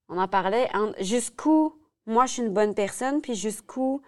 [0.10, 1.73] on en parlait, jusqu'où
[2.05, 4.01] moi je suis une bonne personne, puis jusqu'où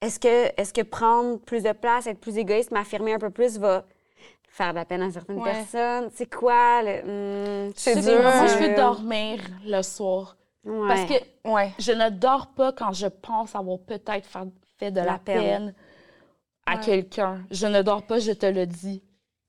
[0.00, 3.58] est-ce que, est que prendre plus de place, être plus égoïste, m'affirmer un peu plus
[3.58, 3.84] va
[4.48, 5.52] faire de la peine à certaines Ouais.
[5.52, 6.10] personnes?
[6.14, 6.82] C'est quoi?
[6.82, 8.22] Le, hmm, C'est dur.
[8.22, 10.36] Moi, je veux dormir le soir.
[10.64, 10.88] Ouais.
[10.88, 11.72] Parce que Ouais.
[11.78, 14.44] je ne dors pas quand je pense avoir peut-être fa-
[14.78, 15.40] fait de la, La peine.
[15.42, 15.74] peine,
[16.66, 16.80] à Ouais.
[16.80, 17.42] quelqu'un.
[17.50, 19.02] Je ne dors pas, je te le dis.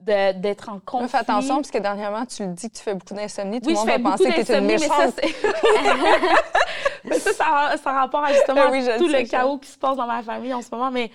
[0.07, 1.09] D'être en conflit.
[1.09, 3.59] Fais attention, parce que dernièrement, tu le dis que tu fais beaucoup d'insomnie.
[3.59, 5.13] Tout Oui, le je monde fais va penser que tu es une méchante.
[5.21, 5.35] c'est...
[7.03, 9.23] mais ça, ça, ça a rapport à justement oui, le tout le ça.
[9.25, 10.91] chaos qui se passe dans ma famille en ce moment.
[10.91, 11.11] Mais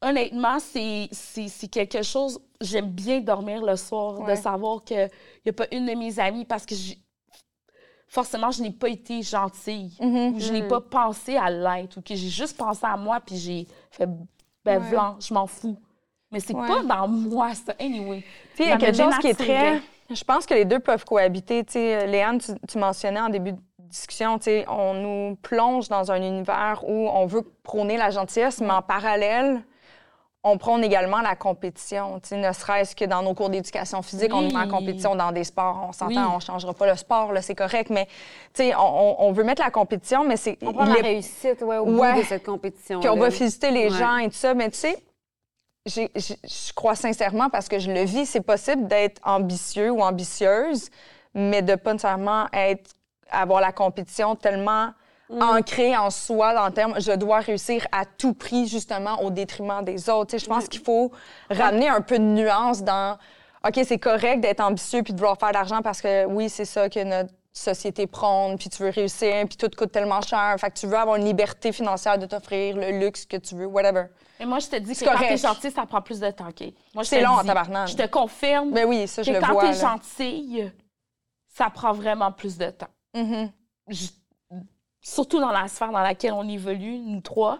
[0.00, 1.08] honnêtement, c'est
[1.70, 2.40] quelque chose...
[2.60, 4.36] J'aime bien dormir le soir, Ouais.
[4.36, 5.10] de savoir qu'il
[5.44, 6.98] n'y a pas une de mes amies, parce que j'ai-
[8.06, 10.34] forcément, je n'ai pas été gentille, Mhm.
[10.36, 13.36] ou je n'ai pas pensé à l'être, ou que j'ai juste pensé à moi, puis
[13.36, 14.06] j'ai fait,
[14.64, 14.90] ben, Ouais.
[14.90, 15.76] blanc, je m'en fous.
[16.32, 16.66] Mais c'est Ouais.
[16.66, 17.74] pas dans moi, ça.
[17.78, 18.22] Anyway.
[18.56, 19.80] Tu sais, il y a quelque chose qui est très.
[20.10, 21.64] Je pense que les deux peuvent cohabiter.
[21.64, 25.88] Tu sais, Léane, tu, tu mentionnais en début de discussion, tu sais, on nous plonge
[25.88, 29.62] dans un univers où on veut prôner la gentillesse, mais en parallèle,
[30.44, 32.18] on prône également la compétition.
[32.20, 35.30] Tu sais, ne serait-ce que dans nos cours d'éducation physique, on met en compétition dans
[35.30, 35.84] des sports.
[35.88, 36.28] On s'entend, Oui.
[36.32, 39.32] on ne changera pas le sport, là, c'est correct, mais tu sais, on, on- on
[39.32, 40.58] veut mettre la compétition, mais c'est.
[40.62, 42.12] On prend la est- réussite ouais, au Ouais.
[42.14, 43.00] bout de cette compétition.
[43.00, 43.98] puis on va féliciter les Ouais.
[43.98, 44.52] gens et tout ça.
[44.54, 44.96] Mais tu sais,
[45.86, 50.88] je crois sincèrement, parce que je le vis, c'est possible d'être ambitieux ou ambitieuse,
[51.34, 52.90] mais de pas nécessairement être,
[53.30, 54.92] avoir la compétition tellement
[55.40, 59.82] ancrée en soi, dans le terme, je dois réussir à tout prix, justement, au détriment
[59.82, 60.36] des autres.
[60.36, 61.10] Je pense qu'il faut
[61.50, 63.16] ramener un peu de nuance dans
[63.66, 66.64] OK, c'est correct d'être ambitieux puis de vouloir faire de l'argent parce que oui, c'est
[66.64, 70.56] ça que notre société prône, puis tu veux réussir, puis tout coûte tellement cher.
[70.58, 73.66] Fait que tu veux avoir une liberté financière de t'offrir le luxe que tu veux,
[73.66, 74.06] whatever.
[74.40, 75.36] Et moi, je te dis que C'est quand t'es correct.
[75.38, 76.60] gentil, ça prend plus de temps, OK?
[76.94, 77.88] Moi, je C'est te long en tabarnak.
[77.88, 79.62] Je te confirme Mais oui, ça, je que le quand vois.
[79.62, 79.74] t'es là.
[79.74, 80.72] gentille,
[81.46, 82.88] ça prend vraiment plus de temps.
[83.14, 83.52] Mhm.
[83.88, 84.08] Je-
[85.04, 87.58] Surtout dans la sphère dans laquelle on évolue, nous trois.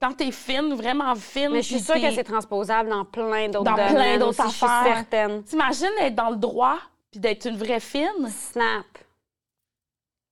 [0.00, 1.50] Quand t'es fine, vraiment fine.
[1.50, 3.94] Mais je suis sûre que t'es- c'est transposable dans plein d'autres Dans domaines.
[3.94, 4.94] plein d'autres aussi, Je suis affaires.
[4.94, 5.42] certaine.
[5.42, 6.78] T'imagines être dans le droit?
[7.10, 8.28] Puis d'être une vraie fine?
[8.28, 8.84] Snap.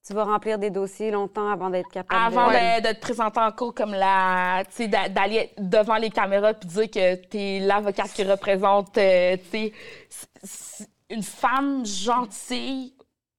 [0.07, 2.81] Tu vas remplir des dossiers longtemps avant d'être capable avant de...
[2.81, 4.63] de, de te présenter en cours comme la.
[4.69, 9.37] Tu sais, d'a- d'aller devant les caméras puis dire que t'es l'avocate qui représente, euh,
[9.51, 9.73] tu
[10.45, 10.87] sais.
[11.11, 12.95] Une femme gentille,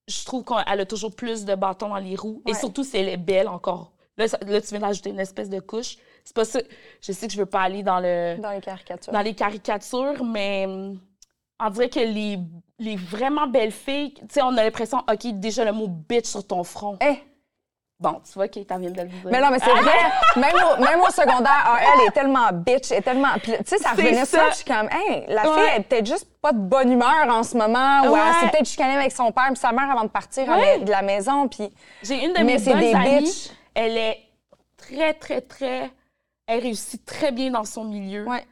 [0.10, 2.42] je trouve qu'elle a toujours plus de bâtons dans les roues.
[2.48, 3.94] Et surtout si elle est belle encore.
[4.18, 5.96] Là, ça- là, tu viens d'ajouter une espèce de couche.
[6.26, 6.60] C'est pas ça.
[7.02, 9.14] Je sais que je veux pas aller dans le Dans les caricatures.
[9.14, 11.00] dans les caricatures, mais hum,
[11.62, 12.40] on dirait que les,
[12.80, 16.46] les vraiment belles filles, tu sais, on a l'impression, OK, déjà le mot bitch sur
[16.46, 16.98] ton front.
[17.02, 17.20] Eh!
[18.00, 19.22] Bon, tu vois, Kate, elle vient de le dire.
[19.26, 19.98] Mais non, mais c'est vrai.
[20.36, 23.34] Même au, même au secondaire, ah, elle est tellement bitch, elle est tellement.
[23.42, 24.52] Puis, tu sais, ça revenait ça.
[24.52, 27.42] Je suis comme, hey, la fille, elle est peut-être juste pas de bonne humeur en
[27.42, 28.20] ce moment, ou Ouais.
[28.24, 30.78] elle s'est peut-être chicanée avec son père, puis sa mère avant de partir Ouais.
[30.78, 31.72] de la maison, puis.
[32.04, 33.50] J'ai une de mes bonnes des amies, bitches.
[33.74, 34.20] elle est
[34.78, 35.92] très, très, très...
[36.46, 38.26] Elle réussit très bien dans son milieu.
[38.28, 38.46] Ouais.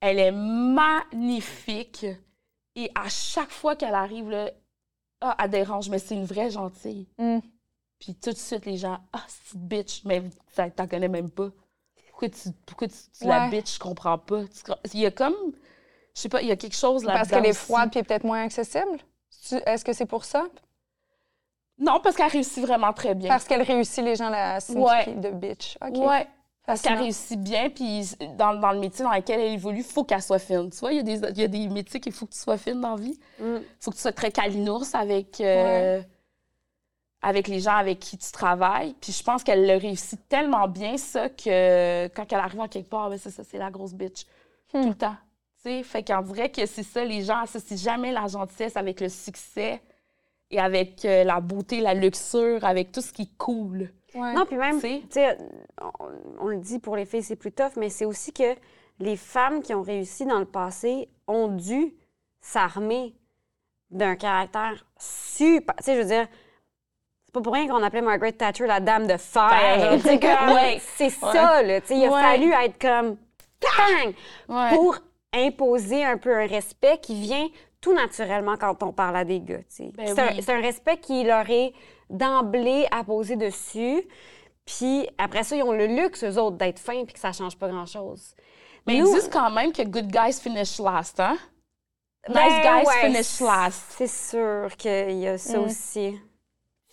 [0.00, 2.06] Elle est magnifique.
[2.76, 4.50] Et à chaque fois qu'elle arrive, là,
[5.22, 7.08] ah, elle dérange, mais c'est une vraie gentille.
[7.18, 7.38] Mm.
[7.98, 11.30] Puis tout de suite, les gens, ah, c'est une bitch, mais ça, t'en connais même
[11.30, 11.48] pas.
[12.10, 13.50] Pourquoi tu, pourquoi tu, tu la Ouais.
[13.50, 14.42] bitch, je comprends pas.
[14.92, 15.34] Il y a comme,
[16.14, 18.24] je sais pas, il y a quelque chose là Parce qu'elle est froide, puis peut-être
[18.24, 18.98] moins accessible?
[19.66, 20.46] Est-ce que c'est pour ça?
[21.78, 23.28] Non, parce qu'elle réussit vraiment très bien.
[23.28, 25.78] Parce qu'elle réussit les gens la signifier de bitch.
[25.94, 26.26] Ouais.
[26.66, 28.02] Parce qu'elle réussit bien, puis
[28.36, 30.68] dans, dans le métier dans lequel elle évolue, il faut qu'elle soit fine.
[30.70, 32.38] Tu vois, il y, a des- il y a des métiers qu'il faut que tu
[32.40, 33.18] sois fine dans la vie.
[33.38, 33.62] Il Mm.
[33.80, 36.02] faut que tu sois très calinours avec, euh,
[37.22, 38.94] avec les gens avec qui tu travailles.
[39.00, 42.88] Puis je pense qu'elle le réussit tellement bien, ça, que quand elle arrive en quelque
[42.90, 44.24] part, ben c'est ça, c'est la grosse bitch.
[44.74, 44.82] Hmm.
[44.82, 45.16] Tout le temps.
[45.62, 49.00] Tu sais, fait qu'on dirait que c'est ça, les gens associent jamais la gentillesse avec
[49.00, 49.80] le succès
[50.50, 53.92] et avec euh, la beauté, la luxure, avec tout ce qui coule.
[54.16, 54.32] Ouais.
[54.32, 55.36] Non, puis même, Tu sais.
[55.80, 55.90] on,
[56.40, 58.54] on le dit pour les filles, c'est plus tough, mais c'est aussi que
[58.98, 61.94] les femmes qui ont réussi dans le passé ont dû
[62.40, 63.14] s'armer
[63.90, 65.74] d'un caractère super.
[65.76, 66.26] Tu sais, je veux dire,
[67.24, 69.98] c'est pas pour rien qu'on appelait Margaret Thatcher la dame de fer.
[70.54, 70.80] Ouais.
[70.96, 71.80] C'est ça, là.
[71.80, 72.20] Tu sais, il a Ouais.
[72.22, 73.16] fallu être comme.
[74.74, 74.96] Pour
[75.32, 77.48] imposer un peu un respect qui vient
[77.80, 79.56] tout naturellement quand on parle à des gars.
[79.56, 80.42] Ben c'est, un, oui.
[80.42, 81.72] c'est un respect qui leur est
[82.10, 84.02] d'emblée apposé dessus.
[84.64, 87.56] Puis après ça, ils ont le luxe, eux autres, d'être fins puis que ça change
[87.56, 88.34] pas grand-chose.
[88.86, 91.36] Mais Nous- ils disent quand même que good guys finish last, hein?
[92.28, 93.84] Nice Ben guys ouais, finish last.
[93.96, 95.64] C'est sûr qu'il y a ça Mm.
[95.64, 96.18] aussi.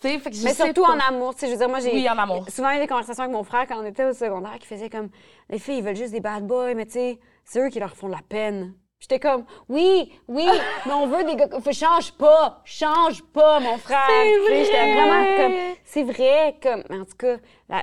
[0.00, 0.92] Tu sais, fait que je Mais sais surtout pas.
[0.92, 1.34] en amour.
[1.34, 2.48] Tu sais, je veux dire, moi, j'ai Oui, en amour.
[2.50, 5.08] souvent eu des conversations avec mon frère quand on était au secondaire qui faisait comme
[5.48, 7.96] les filles, ils veulent juste des bad boys, mais tu sais, c'est eux qui leur
[7.96, 8.74] font de la peine.
[9.00, 10.46] J'étais comme, oui, oui,
[10.86, 11.48] mais on veut des gars.
[11.72, 13.98] Change pas, change pas, mon frère.
[14.08, 14.94] C'est sais, J'étais vrai.
[14.94, 15.52] vraiment comme,
[15.84, 17.36] c'est vrai, comme, en tout cas,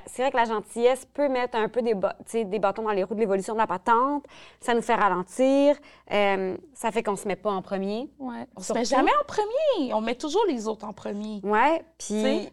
[0.08, 3.20] c'est vrai que la gentillesse peut mettre un peu des, bâtons dans les roues de
[3.20, 4.26] l'évolution de la patente.
[4.62, 5.76] Ça nous fait ralentir.
[6.12, 8.10] euh, ça fait qu'on se met pas en premier.
[8.18, 8.48] Ouais.
[8.56, 9.94] On se met jamais en premier.
[9.94, 11.40] On met toujours les autres en premier.
[11.44, 12.50] Ouais, puis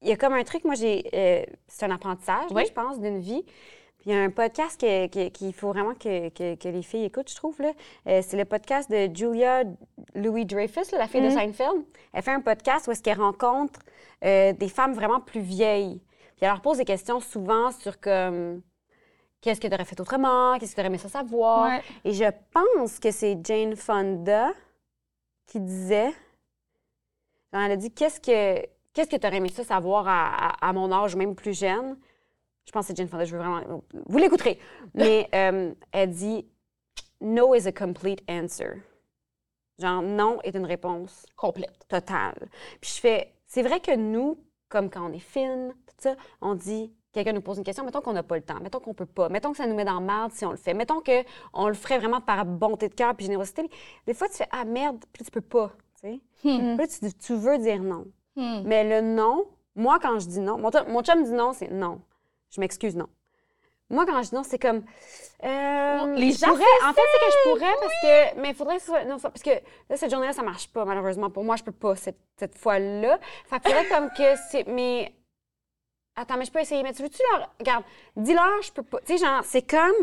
[0.00, 1.04] il y a comme un truc, moi, j'ai.
[1.12, 3.44] euh, c'est un apprentissage, je pense, d'une vie.
[4.06, 7.06] Puis il y a un podcast que- qu'il faut vraiment que, que- que les filles
[7.06, 7.58] écoutent, je trouve.
[7.60, 9.64] Euh, c'est le podcast de Julia
[10.14, 11.84] Louis-Dreyfus, la fille de Seinfeld.
[12.12, 13.80] Elle fait un podcast où est-ce qu'elle rencontre
[14.24, 15.98] euh, des femmes vraiment plus vieilles.
[16.36, 18.62] Puis elle leur pose des questions souvent sur comme.
[19.40, 20.56] Qu'est-ce que tu aurais fait autrement?
[20.58, 21.68] Qu'est-ce que tu aurais aimé ça savoir?
[21.68, 21.82] Ouais.
[22.04, 24.50] Et je pense que c'est Jane Fonda
[25.48, 26.12] qui disait.
[27.52, 30.72] Elle a dit Qu'est-ce que qu'est-ce que tu aurais aimé ça savoir à, à- à
[30.72, 31.96] mon âge, même plus jeune?
[32.66, 33.82] Je pense que c'est Jane Fonda, je veux vraiment.
[34.06, 34.58] Vous l'écouterez.
[34.94, 36.46] Mais euh, elle dit
[37.20, 38.82] No is a complete answer.
[39.78, 41.86] Genre, non est une réponse Complète.
[41.88, 42.48] totale.
[42.80, 46.54] Puis je fais, c'est vrai que nous, comme quand on est fine, tout ça, on
[46.54, 49.06] dit, quelqu'un nous pose une question, mettons qu'on n'a pas le temps, mettons qu'on peut
[49.06, 51.74] pas, mettons que ça nous met dans marde si on le fait, mettons qu'on le
[51.74, 53.68] ferait vraiment par bonté de cœur puis générosité.
[54.06, 56.20] Des fois, tu fais, ah merde, puis tu peux pas, tu sais.
[56.40, 58.06] Puis là, tu, tu veux dire non.
[58.34, 58.62] Hmm.
[58.64, 62.00] Mais le non, moi, quand je dis non, mon, mon chum dit non, c'est non.
[62.56, 63.06] Je m'excuse, non.
[63.88, 64.82] Moi, quand je dis non, c'est comme.
[65.44, 68.40] euh, Les gens pourrais- En fait, c'est que je pourrais parce que.
[68.40, 69.04] Mais il faudrait que ce soit.
[69.04, 69.50] Non, parce que
[69.88, 71.30] là, cette journée-là, ça marche pas, malheureusement.
[71.30, 73.18] Pour moi, je peux pas cette, cette fois-là.
[73.46, 74.66] Fait qu'il faudrait comme que c'est.
[74.66, 75.14] Mais.
[76.16, 76.82] Attends, mais je peux essayer.
[76.82, 77.48] Mais tu veux-tu leur.
[77.60, 77.84] Regarde,
[78.16, 78.98] dis-leur, je peux pas.
[79.06, 79.94] Tu sais, genre, c'est comme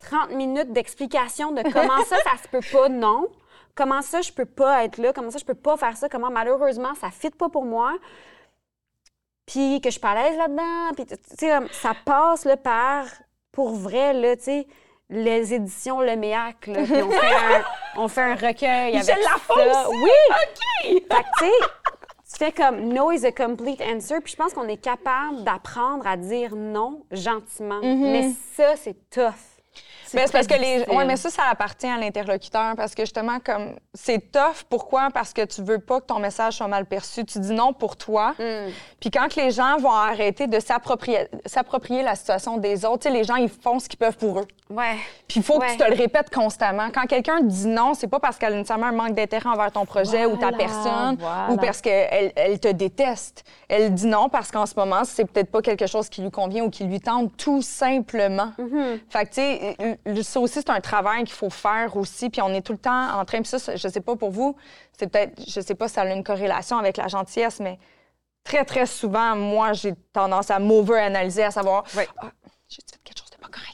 [0.00, 3.28] 30 minutes d'explication de comment ça, ça se peut pas, non.
[3.76, 6.30] comment ça je peux pas être là, comment ça je peux pas faire ça, comment
[6.30, 7.92] malheureusement ça fit pas pour moi?
[9.46, 13.06] Puis que je suis pas à l'aise là-dedans, puis tu sais ça passe là par
[13.52, 14.66] pour vrai là, tu sais
[15.10, 17.64] les éditions Le Méac, là, puis on fait un,
[17.96, 19.88] on fait un recueil avec la ça.
[19.90, 20.10] Oui!
[20.30, 20.84] OK!
[20.84, 21.52] Fait que, tu sais,
[22.32, 24.20] tu fais comme no is a complete answer.
[24.22, 27.80] Puis je pense qu'on est capable d'apprendre à dire non gentiment.
[27.82, 29.53] Mais ça, c'est tough.
[30.14, 30.78] Mais c'est parce que les.
[30.78, 30.96] difficile.
[30.96, 34.64] Ouais, mais ça, ça appartient à l'interlocuteur parce que justement, comme c'est tough.
[34.68, 35.08] Pourquoi?
[35.12, 37.24] Parce que tu veux pas que ton message soit mal perçu.
[37.24, 38.34] Tu dis non pour toi.
[39.00, 43.24] Puis quand que les gens vont arrêter de s'approprier s'approprier la situation des autres, les
[43.24, 44.46] gens, ils font ce qu'ils peuvent pour eux.
[44.70, 44.96] Ouais.
[45.28, 46.88] Puis il faut que tu te le répètes constamment.
[46.92, 49.84] Quand quelqu'un dit non, c'est pas parce qu'elle a nécessairement un manque d'intérêt envers ton
[49.84, 51.50] projet ou ta personne voilà.
[51.50, 53.44] ou parce qu'elle elle te déteste.
[53.68, 56.64] Elle dit non parce qu'en ce moment, c'est peut-être pas quelque chose qui lui convient
[56.64, 58.52] ou qui lui tente, tout simplement.
[59.08, 62.30] Fait que, tu sais, ça aussi, c'est un travail qu'il faut faire aussi.
[62.30, 63.40] Puis on est tout le temps en train.
[63.42, 64.56] Puis ça, je sais pas pour vous,
[64.98, 67.78] c'est peut-être, je sais pas si ça a une corrélation avec la gentillesse, mais
[68.44, 71.84] très, très souvent, moi, j'ai tendance à m'over-analyser, à savoir.
[71.96, 72.26] Ah,
[72.68, 73.70] j'ai fait quelque chose de pas correct.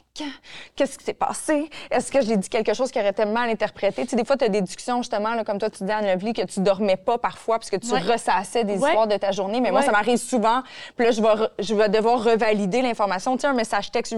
[0.75, 1.69] Qu'est-ce qui s'est passé?
[1.89, 4.03] Est-ce que j'ai dit quelque chose qui aurait été mal interprété?
[4.03, 6.05] Tu sais, des fois, tu as des discussions, justement, là, comme toi, tu dis, Anne
[6.05, 7.99] Lovely, que tu dormais pas parfois parce que tu Ouais.
[7.99, 8.89] ressassais des Ouais.
[8.89, 9.59] histoires de ta journée.
[9.61, 10.61] Mais moi, ça m'arrive souvent.
[10.95, 13.35] Puis là, je vais, re- je vais devoir revalider l'information.
[13.35, 14.15] Tu sais, un message texte,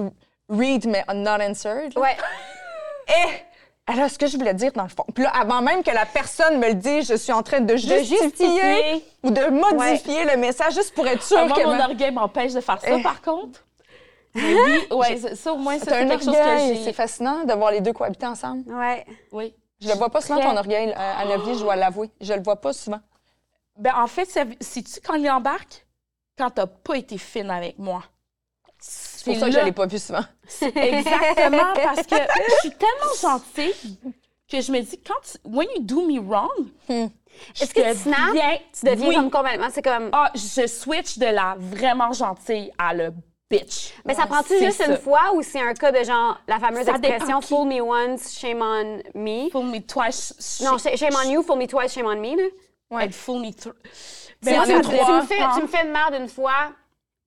[0.57, 1.93] read, mais not answered.
[1.95, 2.01] là.
[2.01, 2.17] Ouais.
[3.09, 5.03] Et alors, ce que je voulais dire, dans le fond.
[5.13, 7.75] Puis là, avant même que la personne me le dise, je suis en train de
[7.75, 9.05] justifier, justifier.
[9.23, 11.63] ou de modifier le message juste pour être sûre Ah, moi, que...
[11.65, 13.01] mon ma- orgueil m'empêche de faire ça, Eh.
[13.03, 13.59] par contre.
[14.35, 16.83] Mais oui, ouais, ça- ça, au moins, c'est un quelque chose que orgueil, j'ai.
[16.85, 18.63] c'est fascinant de voir les deux cohabiter ensemble.
[18.73, 19.05] Ouais.
[19.33, 19.53] Oui.
[19.81, 22.09] Je le vois pas souvent, ton orgueil, euh, à Lovely, je dois l'avouer.
[22.21, 23.01] Je le vois pas souvent.
[23.77, 24.29] Ben, en fait,
[24.61, 25.85] si tu quand il embarque,
[26.37, 28.01] quand t'as pas été fine avec moi.
[29.23, 30.23] C'est pour ça que je l'ai pas vu souvent.
[30.75, 33.97] Exactement, parce que je suis tellement gentille
[34.51, 37.97] que je me dis, quand tu, when you do me wrong, je Est-ce que tu
[37.97, 38.27] snaps?
[38.29, 39.15] deviens- Tu deviens oui.
[39.15, 39.67] comme complètement.
[39.71, 40.09] C'est comme.
[40.11, 43.11] Ah, je switch de la vraiment gentille à le
[43.49, 43.93] bitch.
[44.05, 44.87] Mais ça prend-tu juste ça.
[44.87, 48.37] une fois ou c'est un cas de genre la fameuse Ça expression fool me once,
[48.37, 49.49] shame on me?
[49.49, 50.33] Fool me twice.
[50.39, 52.35] sh- Non, sh- shame on you, fool me twice, shame on me.
[52.35, 52.43] Là.
[52.91, 53.09] Ouais.
[53.11, 53.51] Fool me
[54.43, 56.71] Ben, moi, tu, me fais, tu me fais une merde une fois,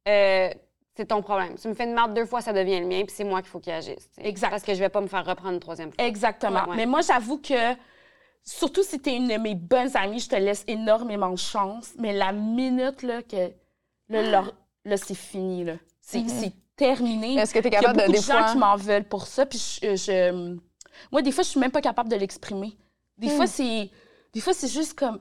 [0.07, 0.51] euh,
[0.97, 1.55] c'est ton problème.
[1.61, 3.51] Tu me fais une merde deux fois, ça devient le mien, puis c'est moi qu'il
[3.51, 4.09] faut qu'il agisse.
[4.15, 4.29] tu sais.
[4.29, 4.51] Exact.
[4.51, 6.05] Parce que je vais pas me faire reprendre une troisième fois.
[6.05, 6.63] Exactement.
[6.65, 6.77] Ouais, ouais.
[6.77, 7.75] Mais moi, j'avoue que,
[8.43, 11.91] surtout si tu es une de mes bonnes amies, je te laisse énormément de chance.
[11.99, 13.51] Mais la minute là, que
[14.09, 14.45] là, là,
[14.85, 15.65] là, c'est fini.
[15.65, 15.75] Là.
[16.01, 17.37] C'est, c'est terminé.
[17.37, 18.77] Est-ce que t'es Il y a capable de- beaucoup de, des gens fois- qui m'en
[18.77, 19.47] veulent pour ça.
[19.47, 20.57] Puis je, je-
[21.13, 22.77] moi, des fois, je suis même pas capable de l'exprimer.
[23.19, 23.37] Des Hmm.
[23.37, 23.91] fois, c'est,
[24.33, 25.19] des fois, c'est juste comme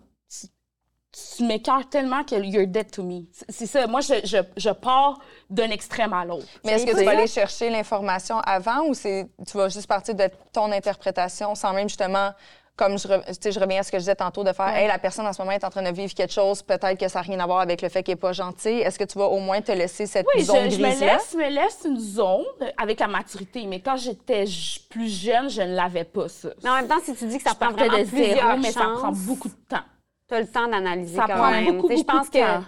[1.38, 3.22] tu, m'écœures tellement que you're dead to me.
[3.32, 3.88] C'est, c'est ça.
[3.88, 6.46] Moi, je, je, je pars d'un extrême à l'autre.
[6.64, 10.16] Mais est-ce que tu vas aller chercher l'information avant ou c'est tu vas juste partir
[10.16, 12.32] de ton interprétation sans même justement
[12.78, 14.68] comme je, re- tu sais, je reviens à ce que je disais tantôt de faire
[14.76, 17.08] hey, la personne en ce moment est en train de vivre quelque chose peut-être que
[17.08, 19.18] ça n'a rien à voir avec le fait qu'elle n'est pas gentille est-ce que tu
[19.18, 21.50] vas au moins te laisser cette Oui, zone je, je me grise là laisse, me
[21.50, 22.44] laisse une zone
[22.76, 23.66] avec la maturité.
[23.66, 24.44] Mais quand j'étais
[24.90, 26.50] plus jeune, je ne l'avais pas, ça.
[26.64, 28.58] Mais en même temps, si tu dis que ça je prend partais vraiment de zéro,
[28.60, 29.84] mais ça prend beaucoup de temps.
[30.28, 31.66] Tu as le temps d'analyser Ça quand prend même.
[31.66, 32.64] beaucoup, beaucoup je pense de que temps.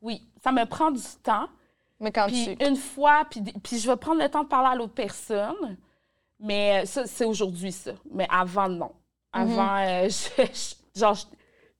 [0.00, 1.48] Oui, ça me prend du temps.
[2.00, 4.68] mais quand Puis tu une fois, puis, puis je vais prendre le temps de parler
[4.70, 5.76] à l'autre personne.
[6.40, 7.92] Mais euh, ça, c'est aujourd'hui, ça.
[8.12, 8.92] Mais avant, non.
[9.32, 11.24] Avant, euh, je- genre, je-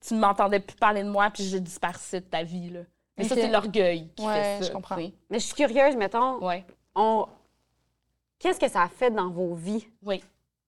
[0.05, 2.81] tu ne m'entendais plus parler de moi, puis je disparaissais de ta vie, là.
[3.17, 4.67] Mais ça, c'est l'orgueil qui Ouais, fait ça.
[4.67, 4.95] je comprends.
[4.95, 7.25] Mais je suis curieuse, mettons, Ouais, on...
[8.37, 9.87] qu'est-ce que ça a fait dans vos vies?
[10.03, 10.23] oui.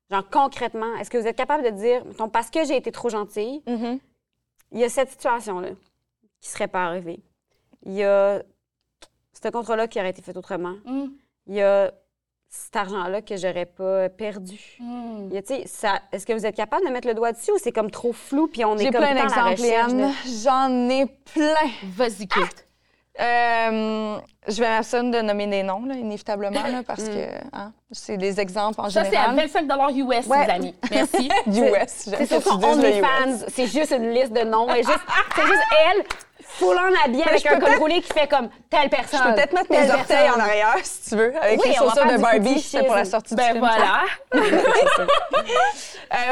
[0.09, 3.07] Genre concrètement, est-ce que vous êtes capable de dire, mettons, parce que j'ai été trop
[3.07, 3.99] gentille, Mhm.
[4.71, 5.69] Il y a cette situation-là
[6.39, 7.19] qui serait pas arrivée.
[7.83, 8.41] Il y a
[9.33, 10.75] ce contrat-là qui aurait été fait autrement.
[10.85, 11.13] Hum,
[11.47, 11.91] Il y a
[12.49, 14.59] cet argent-là que j'aurais pas perdu.
[15.65, 18.11] ça- Est-ce que vous êtes capable de mettre le doigt dessus ou c'est comme trop
[18.13, 22.67] flou puis on est j'ai comme plein à la d'exemples j'en ai plein Vas-y, Kate.
[23.19, 28.15] Euh, je vais m'abstenir de nommer des noms là, inévitablement là, parce que hein, c'est
[28.17, 30.45] des exemples en Ça, c'est à général 25 US, Ouais.
[30.45, 30.75] les amis.
[30.89, 31.29] Merci.
[31.47, 33.03] US j'aime C'est que sur tu son dises le US.
[33.03, 34.73] OnlyFans, c'est juste une liste de noms.
[34.73, 34.97] et juste-
[35.35, 36.03] C'est juste elle,
[36.39, 39.19] full en habillée avec je un peux col peut-être- roulé qui fait comme telle personne.
[39.21, 40.41] Je peux peut-être mettre mes telle orteils personne.
[40.41, 42.59] en arrière, si tu veux, avec Oui, les on va chaussures faire de du Barbie.
[42.61, 43.11] C'était pour la fétichisme.
[43.11, 43.59] sortie du ben film.
[43.59, 44.01] voilà.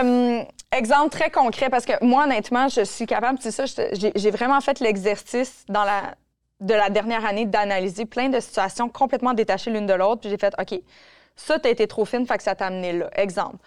[0.04, 3.90] Euh, exemple très concret, parce que moi, honnêtement, je suis capable, c'est ça, je te-
[3.96, 6.02] j'ai j'ai vraiment fait l'exercice dans la
[6.60, 10.38] de la dernière année d'analyser plein de situations complètement détachées l'une de l'autre, puis j'ai
[10.38, 10.80] fait, OK,
[11.36, 13.10] ça, t'as été trop fine, fait que ça t'a amené là.
[13.16, 13.58] Exemple.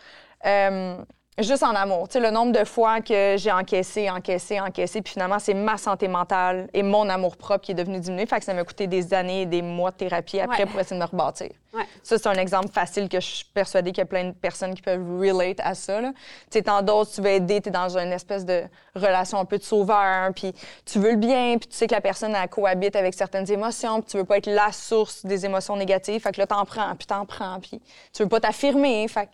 [0.44, 0.96] Euh,
[1.38, 2.08] Juste en amour.
[2.08, 5.78] Tu sais, le nombre de fois que j'ai encaissé, encaissé, encaissé, puis finalement, c'est ma
[5.78, 8.26] santé mentale et mon amour propre qui est devenu diminué.
[8.26, 10.66] Fait que ça m'a coûté des années et des mois de thérapie après Ouais.
[10.66, 11.48] pour essayer de me rebâtir.
[11.72, 11.84] Ouais.
[12.02, 14.74] Ça, c'est un exemple facile que je suis persuadée qu'il y a plein de personnes
[14.74, 16.02] qui peuvent relate à ça.
[16.02, 16.12] là.
[16.12, 16.18] Tu
[16.58, 18.64] sais, tant d'autres, tu veux aider, tu es dans une espèce de
[18.94, 20.52] relation un peu de sauveur, puis
[20.84, 24.02] tu veux le bien, puis tu sais que la personne, elle cohabite avec certaines émotions,
[24.02, 26.20] puis tu veux pas être la source des émotions négatives.
[26.20, 27.80] Fait que là, t'en prends, puis t'en prends, puis
[28.12, 29.08] tu veux pas t'affirmer.
[29.08, 29.30] Fait, que-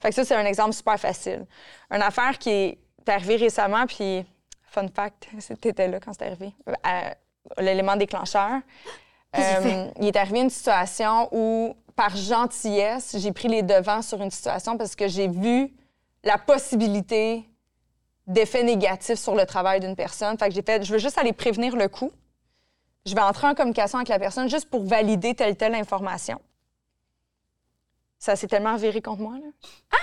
[0.00, 1.46] fait que ça, c'est un exemple super facile.
[1.90, 4.24] Une affaire qui est arrivée récemment, puis
[4.62, 5.28] fun fact,
[5.60, 7.10] t'étais là quand c'est arrivé, euh,
[7.58, 8.60] l'élément déclencheur.
[9.36, 14.30] Euh, il est arrivé une situation où, par gentillesse, j'ai pris les devants sur une
[14.30, 15.72] situation parce que j'ai vu
[16.24, 17.44] la possibilité
[18.26, 20.36] d'effets négatifs sur le travail d'une personne.
[20.38, 22.10] Fait que j'ai fait, je veux juste aller prévenir le coup.
[23.06, 26.40] Je vais entrer en communication avec la personne juste pour valider telle telle information.
[28.20, 29.48] Ça s'est tellement viré contre moi, là.
[29.92, 29.96] Ah!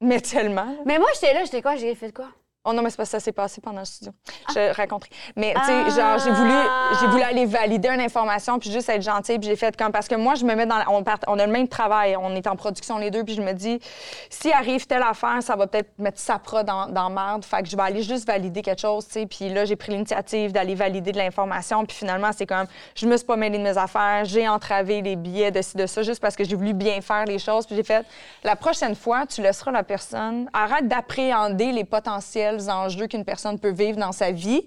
[0.00, 0.64] Mais tellement.
[0.64, 0.78] là.
[0.86, 1.76] Mais moi, j'étais là, j'étais quoi?
[1.76, 2.28] J'ai fait quoi?
[2.64, 4.12] Oh non, mais c'est parce que ça s'est passé pendant le studio.
[4.46, 4.52] Ah!
[4.54, 5.10] Je raconterai.
[5.34, 6.52] Mais, tu sais, genre, j'ai voulu,
[7.00, 9.38] j'ai voulu aller valider une information puis juste être gentille.
[9.40, 9.90] Puis j'ai fait comme.
[9.90, 10.78] Parce que moi, je me mets dans.
[10.78, 12.16] la- on, part- on a le même travail.
[12.16, 13.24] On est en production les deux.
[13.24, 13.80] Puis je me dis,
[14.30, 17.44] si arrive telle affaire, ça va peut-être mettre Sapra dans, dans merde.
[17.44, 19.26] Fait que je vais aller juste valider quelque chose, tu sais.
[19.26, 21.84] Puis là, j'ai pris l'initiative d'aller valider de l'information.
[21.84, 22.66] Puis finalement, c'est comme.
[22.94, 24.24] Je me suis pas mêlée de mes affaires.
[24.24, 27.24] J'ai entravé les billets de ci, de ça, juste parce que j'ai voulu bien faire
[27.24, 27.66] les choses.
[27.66, 28.06] Puis j'ai fait,
[28.44, 30.48] la prochaine fois, tu laisseras la personne.
[30.52, 34.62] Arrête d'appréhender les potentiels enjeux qu'une personne peut vivre dans sa vie.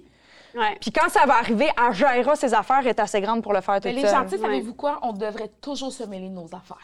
[0.56, 0.78] Ouais.
[0.80, 3.76] Puis quand ça va arriver, elle gérera ses affaires, est assez grande pour le faire
[3.76, 4.12] toute Mais les seule.
[4.16, 4.42] gentils, Ouais.
[4.42, 5.00] savez-vous quoi?
[5.02, 6.78] On devrait toujours se mêler de nos affaires.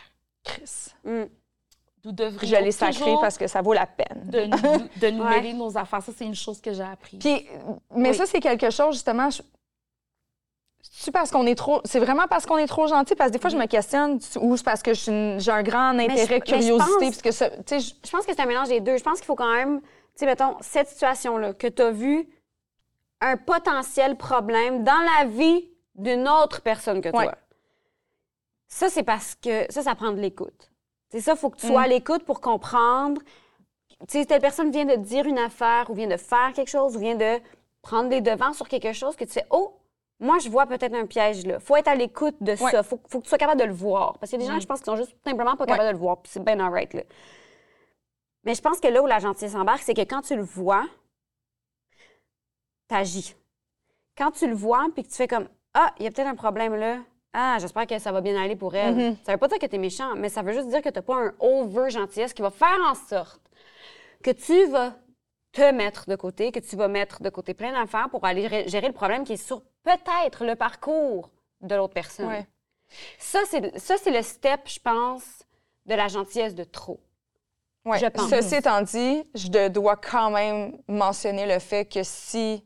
[0.43, 0.87] Chris.
[1.05, 1.23] Mm.
[2.03, 4.23] Nous devrions Je l'ai sacré toujours parce que ça vaut la peine.
[4.25, 5.29] de nous, de nous Ouais.
[5.41, 6.01] mêler de nos affaires.
[6.01, 7.17] Ça, c'est une chose que j'ai appris.
[7.17, 7.47] Puis,
[7.95, 8.15] mais Oui.
[8.15, 9.29] ça, c'est quelque chose, justement.
[9.29, 9.41] je-
[10.81, 11.79] C'est parce qu'on est trop.
[11.85, 14.57] C'est vraiment parce qu'on est trop gentil, parce que des fois, je me questionne, ou
[14.57, 17.49] c'est parce que une- j'ai un grand intérêt, mais je curiosité, pense- parce que ça.
[17.69, 18.97] Je- Je pense que c'est un mélange des deux.
[18.97, 19.79] Je pense qu'il faut quand même,
[20.15, 22.27] sais, mettons, cette situation-là, que tu as vu
[23.21, 27.25] un potentiel problème dans la vie d'une autre personne que toi.
[27.25, 27.31] Ouais.
[28.67, 30.71] Ça, c'est parce que ça, ça prend de l'écoute.
[31.09, 33.21] C'est ça, il faut que tu sois à l'écoute pour comprendre.
[34.07, 36.95] Tu sais, telle personne vient de dire une affaire ou vient de faire quelque chose
[36.95, 37.39] ou vient de
[37.81, 39.77] prendre les devants sur quelque chose que tu sais, oh,
[40.19, 41.59] moi, je vois peut-être un piège là.
[41.59, 42.71] faut être à l'écoute de Ouais.
[42.71, 42.83] ça.
[42.83, 44.17] faut, faut que tu sois capable de le voir.
[44.19, 45.93] Parce qu'il y a des gens, je pense, qui sont juste simplement pas capables de
[45.93, 46.17] le voir.
[46.21, 47.01] Puis c'est bien all right, là.
[48.43, 50.85] Mais je pense que là où la gentillesse embarque, c'est que quand tu le vois,
[52.87, 53.35] t'agis.
[54.17, 56.35] Quand tu le vois, puis que tu fais comme Ah, il y a peut-être un
[56.35, 56.99] problème là.
[57.33, 58.95] Ah, j'espère que ça va bien aller pour elle.
[58.95, 59.17] Mhm.
[59.23, 60.95] Ça veut pas dire que tu es méchant, mais ça veut juste dire que tu
[60.95, 63.41] n'as pas un over gentillesse qui va faire en sorte
[64.21, 64.93] que tu vas
[65.51, 68.87] te mettre de côté, que tu vas mettre de côté plein d'affaires pour aller gérer
[68.87, 71.29] le problème qui est sur peut-être le parcours
[71.61, 72.27] de l'autre personne.
[72.27, 72.47] Ouais.
[73.17, 75.43] Ça, c'est ça, c'est le step, je pense,
[75.85, 76.99] de la gentillesse de trop.
[77.85, 78.29] Je pense.
[78.29, 82.63] Ceci étant dit, je dois quand même mentionner le fait que si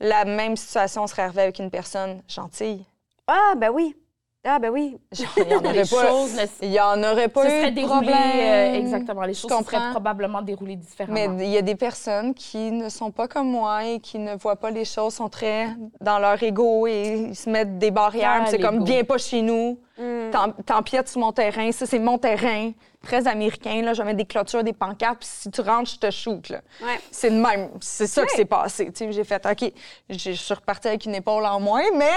[0.00, 2.84] la même situation serait arrivée avec une personne gentille,
[3.26, 3.94] Ah, ben oui.
[4.44, 4.98] Ah, ben oui.
[5.36, 6.08] il n'y en aurait pas.
[6.08, 8.12] choses Il y en aurait pas eu de problème.
[8.12, 9.22] euh, exactement.
[9.22, 11.34] Les choses se seraient probablement déroulées différemment.
[11.36, 14.34] Mais il y a des personnes qui ne sont pas comme moi et qui ne
[14.36, 15.68] voient pas les choses, sont très
[16.00, 18.42] dans leur ego et ils se mettent des barrières.
[18.42, 20.30] Ah, c'est comme, viens pas chez nous, Mm.
[20.30, 22.72] t'em- t'empiètes sur mon terrain, ça c'est mon terrain.
[23.02, 26.10] Très américain, là, je mettre des clôtures, des pancartes, puis si tu rentres, je te
[26.10, 26.48] shoot.
[26.48, 26.60] Là.
[26.82, 26.98] Ouais.
[27.10, 27.68] C'est de même.
[27.80, 28.90] C'est ça qui s'est passé.
[29.10, 29.70] J'ai fait, OK,
[30.08, 32.10] je suis repartie avec une épaule en moins, mais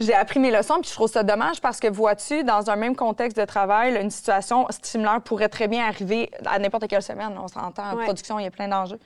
[0.00, 2.96] j'ai appris mes leçons, puis je trouve ça dommage parce que, vois-tu, dans un même
[2.96, 7.36] contexte de travail, une situation similaire pourrait très bien arriver à n'importe quelle semaine.
[7.38, 8.04] On s'entend, en Ouais.
[8.04, 8.98] production, il y a plein d'enjeux.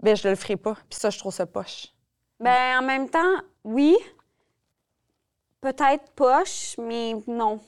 [0.00, 0.74] Bien, je le ferai pas.
[0.90, 1.86] Puis ça, je trouve ça poche.
[2.40, 3.96] Ben, en même temps, oui.
[5.60, 7.60] Peut-être poche, mais non.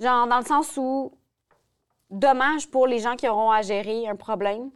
[0.00, 1.12] Genre, dans le sens où,
[2.10, 4.70] dommage pour les gens qui auront à gérer un problème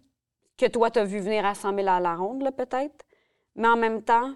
[0.58, 3.04] que toi, t'as vu venir à 100 000 à la ronde, là, peut-être.
[3.56, 4.32] Mais en même temps,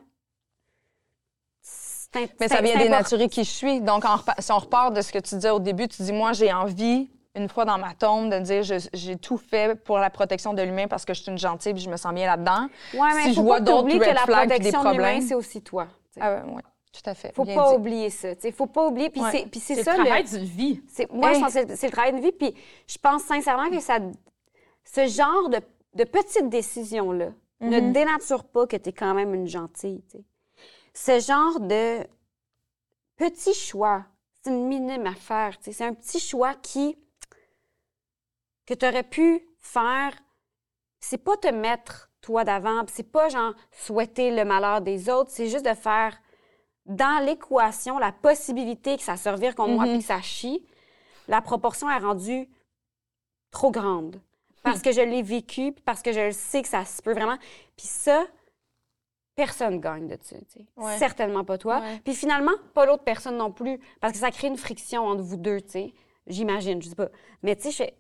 [2.41, 3.81] Mais ça vient dénaturer qui je suis.
[3.81, 4.05] Donc,
[4.39, 7.11] si on repart de ce que tu disais au début, tu dis, moi, j'ai envie,
[7.35, 10.87] une fois dans ma tombe, de dire, j'ai tout fait pour la protection de l'humain
[10.89, 12.69] parce que je suis une gentille puis je me sens bien là-dedans.
[12.95, 15.03] Ouais, mais si faut je vois pas d'autres que la flags des protection de l'humain,
[15.03, 15.87] problèmes- c'est aussi toi.
[16.21, 17.35] Ah, oui, tout à fait.
[17.35, 17.77] Faut Bien pas dit.
[17.77, 18.35] oublier ça.
[18.37, 18.53] tu sais.
[18.53, 19.11] Faut pas oublier.
[19.11, 19.31] Puis Ouais.
[19.33, 20.05] c'est- puis c'est C'est ça le le.
[20.05, 20.81] travail d'une vie.
[21.13, 21.35] Moi, Hey.
[21.35, 22.31] je pense que c'est, le travail de vie.
[22.33, 22.55] Puis
[22.87, 23.99] je pense sincèrement que ça,
[24.85, 25.59] ce genre de,
[25.95, 27.93] de petites décisions-là ne Mhm.
[27.93, 30.05] dénature pas que tu es quand même une gentille.
[30.95, 32.07] Ce genre de
[33.17, 34.05] petits choix,
[34.43, 35.57] c'est une minime affaire.
[35.61, 36.97] C'est un petit choix qui
[38.67, 40.13] que tu aurais pu faire.
[41.01, 45.49] C'est pas te mettre toi d'avant, c'est pas genre souhaiter le malheur des autres, c'est
[45.51, 46.17] juste de faire
[46.87, 49.91] dans l'équation la possibilité que ça se revire contre moi Mhm.
[49.93, 50.67] puis que ça chie,
[51.29, 52.49] la proportion est rendue
[53.51, 54.21] trop grande.
[54.63, 57.37] parce que je l'ai vécu, puis parce que je sais que ça se peut vraiment.
[57.77, 58.25] Puis ça,
[59.37, 60.37] personne gagne de ça.
[60.39, 60.67] tu sais.
[60.77, 60.97] Ouais.
[60.99, 61.81] Certainement pas toi.
[61.81, 62.01] Ouais.
[62.05, 65.37] Puis finalement, pas l'autre personne non plus, parce que ça crée une friction entre vous
[65.37, 65.95] deux, tu sais.
[66.27, 67.09] J'imagine, je sais pas.
[67.43, 67.95] Mais tu sais,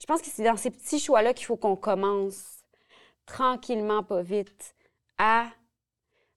[0.00, 2.62] je pense que c'est dans ces petits choix-là qu'il faut qu'on commence
[3.26, 4.74] tranquillement, pas vite,
[5.18, 5.46] à...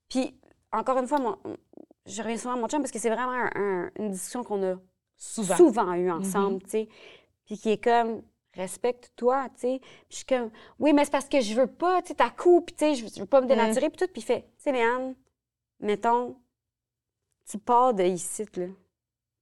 [0.09, 0.38] Puis,
[0.71, 1.38] encore une fois, mon-
[2.05, 4.61] je reviens souvent à mon chum parce que c'est vraiment un- un- une discussion qu'on
[4.63, 4.76] a
[5.17, 5.55] Souvent.
[5.57, 6.89] souvent eu ensemble, tu sais.
[7.45, 8.21] Puis qui est comme,
[8.55, 9.79] respecte-toi, tu sais.
[9.81, 10.49] Puis je suis comme,
[10.79, 13.03] oui, mais c'est parce que je veux pas, tu sais, ta coupe, tu sais, je
[13.05, 14.11] veux- je veux pas me dénaturer, puis tout.
[14.11, 15.15] Puis il fait, tu sais, Léane,
[15.79, 16.35] mettons,
[17.49, 18.65] tu pars de ici, là.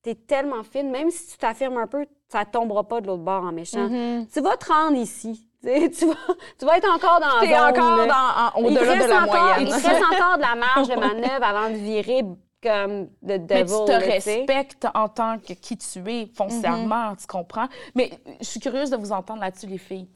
[0.02, 3.44] T'es tellement fine, même si tu t'affirmes un peu, ça tombera pas de l'autre bord
[3.44, 3.88] en méchant.
[3.88, 4.28] Mhm.
[4.28, 5.48] Tu vas te rendre ici.
[5.62, 6.16] tu vas,
[6.60, 8.52] tu vas être encore dans la zone, encore là.
[8.54, 9.62] dans, au-delà de la encore- moyenne.
[9.62, 12.24] Il te reste encore de la marge de manœuvre avant de virer
[12.64, 13.50] comme de devil.
[13.50, 17.18] Mais tu te respectes en tant que qui tu es, foncièrement, Mhm.
[17.18, 17.68] tu comprends?
[17.94, 20.08] Mais je suis curieuse de vous entendre là-dessus, les filles.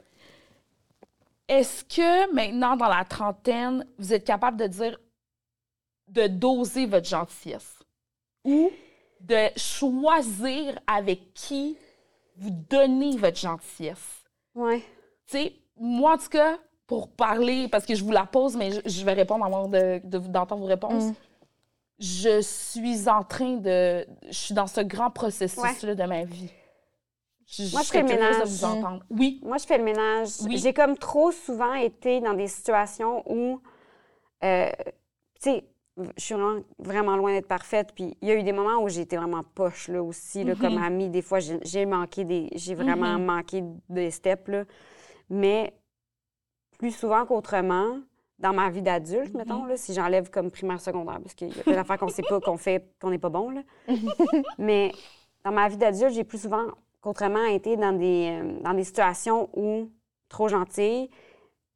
[1.48, 4.98] Est-ce que maintenant, dans la trentaine, vous êtes capable de dire,
[6.10, 7.80] de doser votre gentillesse?
[8.44, 8.70] Ou
[9.22, 11.78] de choisir avec qui
[12.36, 14.24] vous donnez votre gentillesse?
[14.56, 14.80] Ouais.
[15.28, 18.72] Tu sais, moi, en tout cas, pour parler, parce que je vous la pose, mais
[18.72, 21.06] je, je vais répondre avant de- de- d'entendre vos réponses.
[21.06, 21.14] Mm.
[22.00, 24.06] Je suis en train de.
[24.28, 26.52] Je suis dans ce grand processus-là de ma vie.
[27.48, 28.40] Je, Moi, je fais le ménage.
[28.40, 29.04] de vous entendre.
[29.10, 29.40] Oui.
[29.44, 30.30] Moi, je fais le ménage.
[30.44, 30.58] Oui.
[30.58, 33.62] J'ai comme trop souvent été dans des situations où,
[34.44, 34.70] euh,
[35.42, 35.64] tu sais,
[36.18, 37.94] je suis vraiment, vraiment loin d'être parfaite.
[37.96, 40.56] Puis il y a eu des moments où j'ai été vraiment poche, là, aussi, là,
[40.56, 41.10] comme amie.
[41.10, 42.50] Des fois, j'ai manqué des...
[42.54, 44.66] J'ai vraiment manqué des steps, là.
[45.30, 45.74] Mais
[46.78, 48.00] plus souvent qu'autrement,
[48.40, 51.64] dans ma vie d'adulte, mettons, là, si j'enlève comme primaire, secondaire, parce qu'il y a
[51.64, 53.62] plein d'affaires qu'on sait pas, qu'on fait, qu'on n'est pas bon, là.
[54.60, 54.92] Mais
[55.44, 56.66] dans ma vie d'adulte, j'ai plus souvent
[57.02, 59.90] qu'autrement été dans des, euh, dans des situations où
[60.30, 61.10] trop gentille.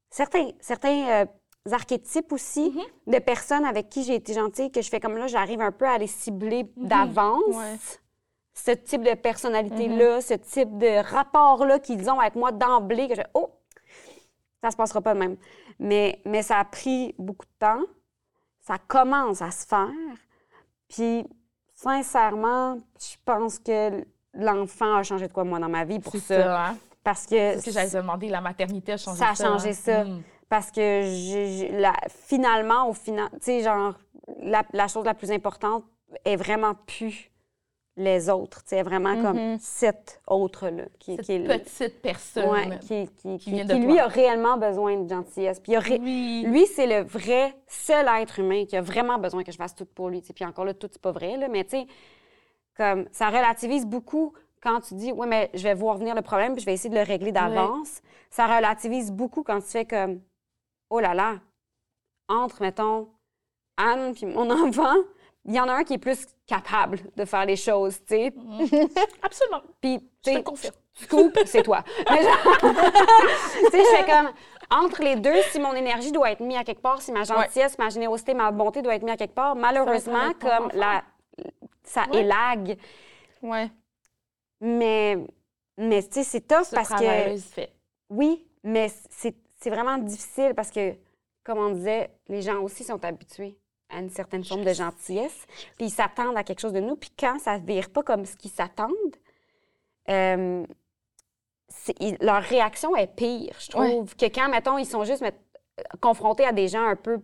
[0.09, 1.25] Certains, certains euh,
[1.71, 5.61] archétypes aussi de personnes avec qui j'ai été gentille, que je fais comme là, j'arrive
[5.61, 7.41] un peu à les cibler d'avance.
[7.47, 7.77] Ouais.
[8.53, 13.21] Ce type de personnalité-là, ce type de rapport-là qu'ils ont avec moi d'emblée, que je
[13.33, 13.49] oh,
[14.61, 15.37] ça se passera pas de même.
[15.79, 17.81] Mais, mais ça a pris beaucoup de temps.
[18.61, 19.89] Ça commence à se faire.
[20.87, 21.25] Puis,
[21.73, 26.19] sincèrement, je pense que l'enfant a changé de quoi, moi, dans ma vie pour ça.
[26.43, 26.77] ça, hein?
[27.03, 28.29] Parce que, C'est ce que j'allais demander.
[28.29, 29.45] La maternité a changé ça ça.
[29.45, 29.73] a changé hein?
[29.73, 30.03] ça.
[30.05, 30.21] Mm.
[30.47, 33.95] Parce que la- finalement, au final, tu sais, genre,
[34.41, 35.83] la, la chose la plus importante
[36.25, 37.30] est vraiment plus
[37.97, 38.61] les autres.
[38.65, 40.85] Sais, vraiment comme cette autre-là.
[40.99, 42.49] Qui, Cette qui est le- petite personne.
[42.49, 44.03] ouais, qui, qui, qui- vient qui, de lui, toi.
[44.03, 45.59] a réellement besoin de gentillesse.
[45.59, 46.43] Puis ré- Oui.
[46.47, 49.85] lui, c'est le vrai, seul être humain qui a vraiment besoin que je fasse tout
[49.85, 50.21] pour lui.
[50.21, 51.87] Puis encore là, tout, c'est pas vrai, là, mais tu sais,
[52.77, 54.33] comme ça relativise beaucoup
[54.63, 56.89] quand tu dis, ouais, mais je vais voir venir le problème puis je vais essayer
[56.89, 58.01] de le régler d'avance.
[58.29, 60.21] Ça relativise beaucoup quand tu fais comme,
[60.89, 61.39] oh là là,
[62.29, 63.09] entre, mettons,
[63.77, 64.95] Anne puis mon enfant,
[65.45, 68.33] il y en a un qui est plus capable de faire les choses, tu sais.
[69.21, 69.61] Absolument.
[69.81, 70.43] Puis, tu sais,
[70.93, 71.83] scoop, c'est toi.
[72.09, 74.31] Mais genre, tu sais, je fais comme,
[74.69, 77.77] entre les deux, si mon énergie doit être mise à quelque part, si ma gentillesse,
[77.77, 81.03] ma générosité, ma bonté doit être mise à quelque part, malheureusement, comme la,
[81.83, 82.77] ça élague.
[83.41, 83.71] Ouais.
[84.59, 85.17] Mais,
[85.77, 87.73] mais tu sais, c'est tough Ce parce que, fait.
[88.09, 90.95] oui, mais c'est c'est vraiment difficile parce que,
[91.43, 93.57] comme on disait, les gens aussi sont habitués
[93.91, 95.45] à une certaine forme de gentillesse,
[95.77, 98.25] puis ils s'attendent à quelque chose de nous, puis quand ça ne vire pas comme
[98.25, 98.91] ce qu'ils s'attendent,
[100.09, 100.65] euh,
[102.21, 105.33] leur réaction est pire, je trouve, que quand, mettons, ils sont juste met-
[106.01, 107.19] confrontés à des gens un peu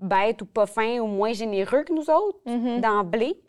[0.00, 2.80] bêtes ou pas fins ou moins généreux que nous autres, Mhm.
[2.80, 3.40] d'emblée,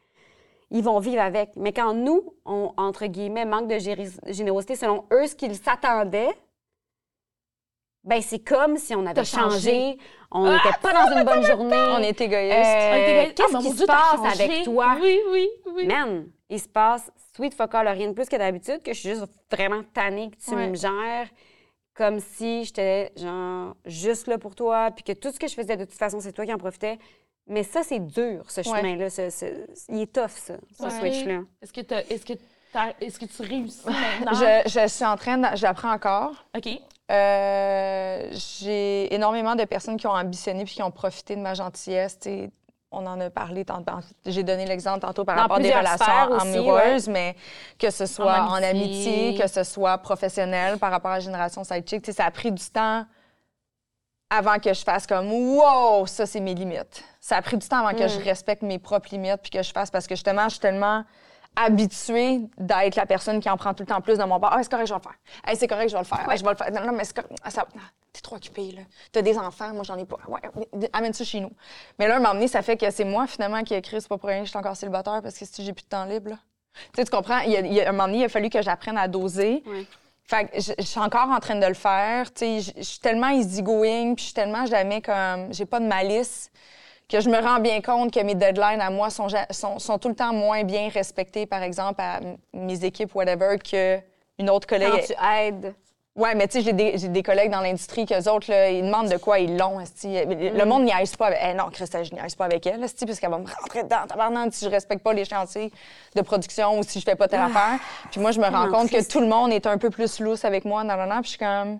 [0.71, 1.55] ils vont vivre avec.
[1.55, 3.77] Mais quand nous, on, entre guillemets, manque de
[4.31, 6.29] générosité selon eux, ce qu'ils s'attendaient,
[8.09, 9.97] ben c'est comme si on avait changé, changé.
[10.31, 11.75] on n'était pas dans une bonne journée.
[11.91, 12.53] On est égoïste.
[12.57, 14.97] Euh, Ah, Qu'est-ce mon qui se passe avec toi?
[15.01, 15.85] Oui, oui, oui.
[15.85, 19.09] Man, il se passe sweet fuck all, rien de plus que d'habitude, que je suis
[19.09, 20.67] juste vraiment tannée que tu Ouais.
[20.67, 21.27] me gères
[21.95, 25.77] comme si j'étais genre juste là pour toi, puis que tout ce que je faisais
[25.77, 26.97] de toute façon, c'est toi qui en profitais.
[27.47, 28.77] Mais ça, c'est dur, ce Ouais.
[28.77, 29.09] chemin-là.
[29.09, 31.41] ce- ce- il est tough, ça, ce switch-là.
[31.61, 32.33] Est-ce que, t'as- est-ce que,
[32.71, 34.33] t'as- est-ce que tu réussis maintenant?
[34.33, 35.47] Je, je suis en train de...
[35.55, 36.45] J'apprends encore.
[36.55, 36.69] OK.
[37.09, 42.19] Euh, j'ai énormément de personnes qui ont ambitionné puis qui ont profité de ma gentillesse.
[42.91, 43.93] On en a parlé tantôt.
[44.25, 47.35] J'ai donné l'exemple tantôt par Dans rapport à des relations aussi, amoureuses, mais
[47.77, 51.63] que ce soit en En amitié, que ce soit professionnel par rapport à la génération
[51.63, 52.11] sidechick.
[52.11, 53.05] Ça a pris du temps
[54.29, 57.03] avant que je fasse comme wow, ça c'est mes limites.
[57.19, 59.71] Ça a pris du temps avant que je respecte mes propres limites puis que je
[59.71, 61.03] fasse parce que justement, je suis tellement
[61.65, 64.53] habituée d'être la personne qui en prend tout le temps plus dans mon bar.
[64.53, 65.15] Ah, c'est correct, je vais le faire.
[65.45, 66.23] Hey, c'est correct, je vais le faire.
[66.37, 66.71] Je vais le faire.
[66.71, 67.33] Non, non, mais c'est correct.
[67.43, 67.65] Ah, ça...
[67.75, 67.81] ah,
[68.11, 68.81] T'es trop occupée, là.
[69.11, 70.17] T'as des enfants, moi, j'en ai pas.
[70.27, 70.39] Ouais,
[70.93, 71.51] amène ça chez nous.
[71.99, 74.07] Mais là, un moment donné, ça fait que c'est moi, finalement, qui ai écrit, c'est
[74.07, 76.31] pas pour rien je suis encore célibataire parce que si j'ai plus de temps libre,
[76.31, 76.37] là.
[76.95, 77.39] Tu comprends?
[77.39, 79.07] Il y a, il y a un moment donné, il a fallu que j'apprenne à
[79.07, 79.63] doser.
[80.23, 82.31] Fait que je, je suis encore en train de le faire.
[82.33, 85.51] Tu sais, je, je suis tellement easygoing, puis je suis tellement jamais comme.
[85.53, 86.51] J'ai pas de malice
[87.09, 90.09] que je me rends bien compte que mes deadlines à moi sont, sont, sont tout
[90.09, 92.19] le temps moins bien respectées, par exemple, à
[92.53, 93.99] mes équipes, whatever, que
[94.37, 94.91] une autre collègue.
[94.91, 95.75] Quand tu aides.
[96.15, 99.09] Ouais, mais tu sais, j'ai des, des collègues dans l'industrie qu'eux autres, là, ils demandent
[99.09, 99.79] de quoi ils l'ont.
[99.79, 100.17] esti.
[100.25, 101.39] Le monde n'y pas avec.
[101.41, 104.53] Eh non, Christelle, je n'y pas avec elle, parce qu'elle va me rentrer dedans, tabarnak,
[104.53, 105.71] si je respecte pas les chantiers
[106.15, 107.79] de production ou si je fais pas telle affaire.
[108.11, 110.19] Puis moi, je me rends non, compte que tout le monde est un peu plus
[110.19, 111.79] lousse avec moi, nan, puis je suis comme.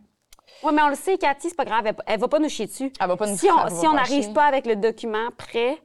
[0.63, 1.85] Oui, mais on le sait, Cathy, c'est pas grave.
[1.87, 2.91] Elle, elle va pas nous chier dessus.
[2.99, 5.77] Elle va pas nous- si on Si pas n'arrive pas avec le document prêt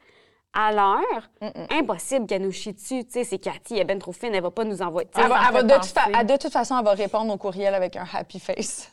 [0.53, 1.29] à l'heure,
[1.71, 3.05] impossible qu'elle nous chie dessus.
[3.05, 5.09] Tu sais, c'est Cathy, elle est bien trop fine, elle va pas nous envoyer.
[5.17, 7.97] Elle va- elle de, toute fa- de toute façon, elle va répondre au courriel avec
[7.97, 8.91] un happy face.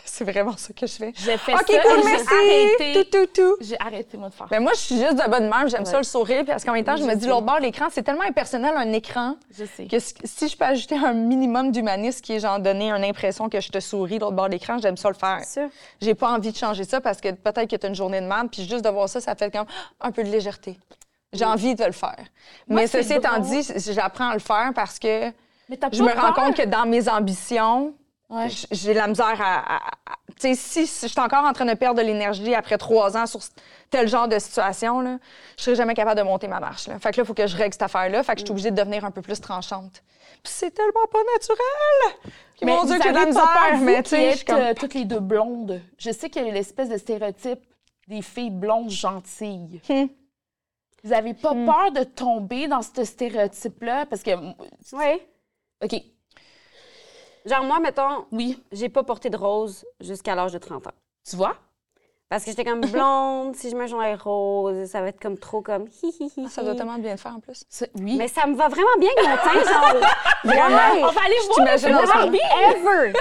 [0.04, 1.12] C'est vraiment ça que je fais.
[1.16, 2.26] J'ai fait OK, ça cool, j'ai merci.
[2.34, 3.04] arrêté.
[3.10, 3.56] Tout, tout, tout.
[3.60, 5.98] J'ai arrêté, moi, de faire Mais moi, je suis juste de bonne humeur, j'aime ça
[5.98, 7.28] le sourire, parce qu'en même temps, je me Je dis, sais.
[7.28, 9.86] l'autre bord de l'écran, c'est tellement impersonnel, un écran, Je sais.
[9.86, 13.60] que si- je peux ajouter un minimum d'humanisme qui est genre donner une impression que
[13.60, 15.40] je te souris l'autre bord de l'écran, j'aime ça le faire.
[15.44, 15.70] C'est sûr.
[16.00, 18.48] J'ai pas envie de changer ça parce que peut-être que tu une journée de merde,
[18.50, 19.66] puis juste de voir ça, ça fait comme
[20.00, 20.78] un peu de légèreté.
[21.32, 22.16] J'ai envie de le faire.
[22.66, 25.30] Moi, Mais ceci étant dit, j'apprends à le faire parce que
[25.92, 27.92] je me rends compte que dans mes ambitions,
[28.30, 28.48] Ouais.
[28.70, 29.76] j'ai la misère à.
[29.76, 32.54] à- à- tu sais, si, si je suis encore en train de perdre de l'énergie
[32.54, 33.40] après trois ans sur
[33.90, 35.18] tel genre de situation, là,
[35.56, 36.86] je serai jamais capable de monter ma marche.
[36.86, 36.98] Là.
[37.00, 38.22] Fait que là, il faut que je règle cette affaire-là.
[38.22, 40.02] Fait que je suis obligée de devenir un peu plus tranchante.
[40.44, 42.32] Puis c'est tellement pas naturel!
[42.62, 43.80] Mais mon Dieu, que de la avez pas peur, misère!
[43.80, 44.56] Mais tu sais, comme.
[44.60, 45.80] euh, toutes les deux blondes.
[45.98, 47.60] Je sais qu'il y a l'espèce de stéréotype
[48.06, 49.80] des filles blondes gentilles.
[49.88, 50.06] Hmm.
[51.02, 54.06] Vous avez pas peur de tomber dans ce stéréotype-là?
[54.06, 54.30] Parce que,
[54.92, 55.20] Oui.
[55.82, 55.94] OK,
[57.46, 60.92] Genre, moi, mettons, oui, j'ai pas porté de rose jusqu'à l'âge de 30 ans.
[61.28, 61.56] tu vois?
[62.28, 65.62] Parce que j'étais comme blonde, si je mets un rose, ça va être comme trop
[65.62, 66.48] comme hi hi hi.
[66.50, 67.64] Ça doit tellement bien faire en plus.
[67.94, 68.16] Oui.
[68.18, 69.94] Mais ça me va vraiment bien avec mon teint, genre.
[70.44, 71.08] Vraiment.
[71.08, 72.36] On va aller voir le.
[72.76, 73.12] Ever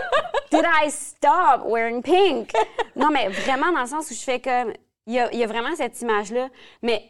[0.51, 2.51] did I stop wearing pink?
[2.97, 4.74] Non, mais vraiment dans le sens où je fais comme.
[5.05, 6.49] Il y a, il y a vraiment cette image-là.
[6.82, 7.05] Mais,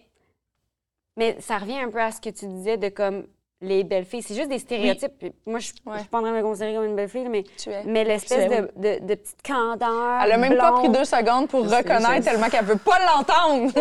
[1.15, 3.25] mais ça revient un peu à ce que tu disais de comme
[3.61, 4.21] les belles filles.
[4.21, 5.33] C'est juste des stéréotypes.
[5.45, 5.99] Moi, je je Ouais.
[5.99, 7.83] suis pas en train de me considérer comme une belle fille, mais, Tu es.
[7.85, 10.21] mais l'espèce de, de, de petite candeur.
[10.23, 13.71] Elle a même pas pris deux secondes pour reconnaître tellement qu'elle veut pas l'entendre.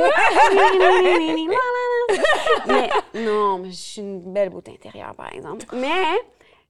[2.66, 5.66] mais non, mais je suis une belle beauté intérieure, par exemple.
[5.74, 5.88] Mais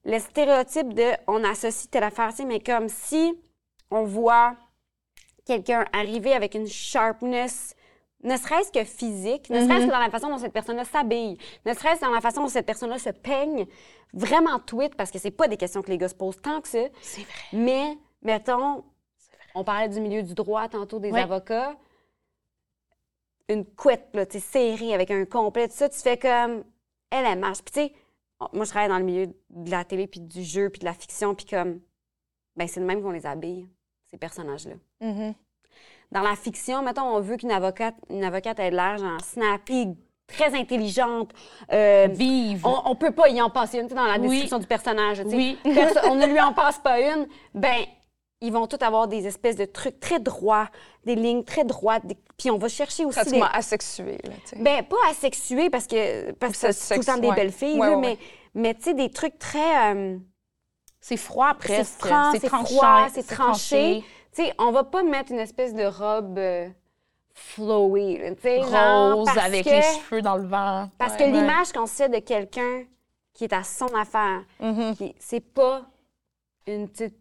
[0.04, 3.38] le stéréotype de on associe telle affaire, mais comme si
[3.90, 4.54] on voit
[5.46, 7.75] quelqu'un arriver avec une sharpness,
[8.26, 11.72] ne serait-ce que physique, ne serait-ce que dans la façon dont cette personne-là s'habille, ne
[11.72, 13.66] serait-ce que dans la façon dont cette personne-là se peigne,
[14.12, 16.68] vraiment tweet, parce que c'est pas des questions que les gars se posent tant que
[16.68, 16.80] ça.
[17.00, 17.32] C'est vrai.
[17.52, 18.84] Mais, mettons,
[19.54, 21.20] on parlait du milieu du droit tantôt, des Oui.
[21.20, 21.76] avocats.
[23.48, 26.64] Une couette, là, tu sais, serrée avec un complet, tout ça, tu fais comme.
[27.10, 27.62] Elle, elle marche.
[27.62, 27.92] Puis, tu sais,
[28.52, 30.94] moi, je travaille dans le milieu de la télé, puis du jeu, puis de la
[30.94, 31.80] fiction, puis comme.
[32.56, 33.68] Ben, c'est le même qu'on les habille,
[34.10, 34.74] ces personnages-là.
[35.00, 35.34] Mhm.
[36.12, 39.88] Dans la fiction, mettons, on veut qu'une avocate, une avocate ait de l'air, genre, snappy,
[40.26, 41.32] très intelligente.
[41.72, 42.64] euh, Vive.
[42.66, 44.28] on, on peut pas y en passer une, dans la Oui.
[44.28, 45.22] description du personnage.
[45.26, 45.58] Oui.
[46.08, 47.26] On ne lui en passe pas une.
[47.54, 47.84] Ben,
[48.40, 50.68] ils vont tous avoir des espèces de trucs très droits,
[51.04, 52.04] des lignes très droites.
[52.06, 53.24] des- Puis on va chercher aussi des...
[53.24, 54.62] Pratiquement asexuée, là, tu sais.
[54.62, 57.34] Ben, pas asexués parce que parce que C'est c'est tout le temps des ouais.
[57.34, 58.18] belles filles, Ouais, là, ouais, mais,
[58.54, 59.94] mais tu sais, des trucs très...
[59.94, 60.18] euh,
[61.00, 62.04] C'est froid c'est presque.
[62.06, 64.04] franc, c'est froid, c'est tranché.
[64.36, 66.68] Tu sais, on va pas mettre une espèce de robe euh,
[67.32, 70.88] flowy, tu sais, Rose avec que- les cheveux dans le vent.
[70.98, 71.18] Parce Ouais.
[71.18, 72.84] que l'image qu'on se fait de quelqu'un
[73.32, 74.94] qui est à son affaire, Mhm.
[74.96, 75.82] qui- c'est pas
[76.66, 77.16] une petite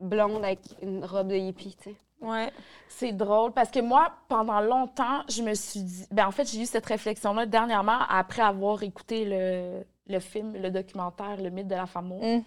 [0.00, 1.96] blonde avec une robe de hippie, tu sais.
[2.20, 2.50] Ouais.
[2.88, 6.06] C'est drôle parce que moi, pendant longtemps, je me suis dit.
[6.10, 10.70] Ben, en fait, j'ai eu cette réflexion-là dernièrement après avoir écouté le, le film, le
[10.70, 12.20] documentaire Le mythe de la femme noire.
[12.22, 12.42] Mm.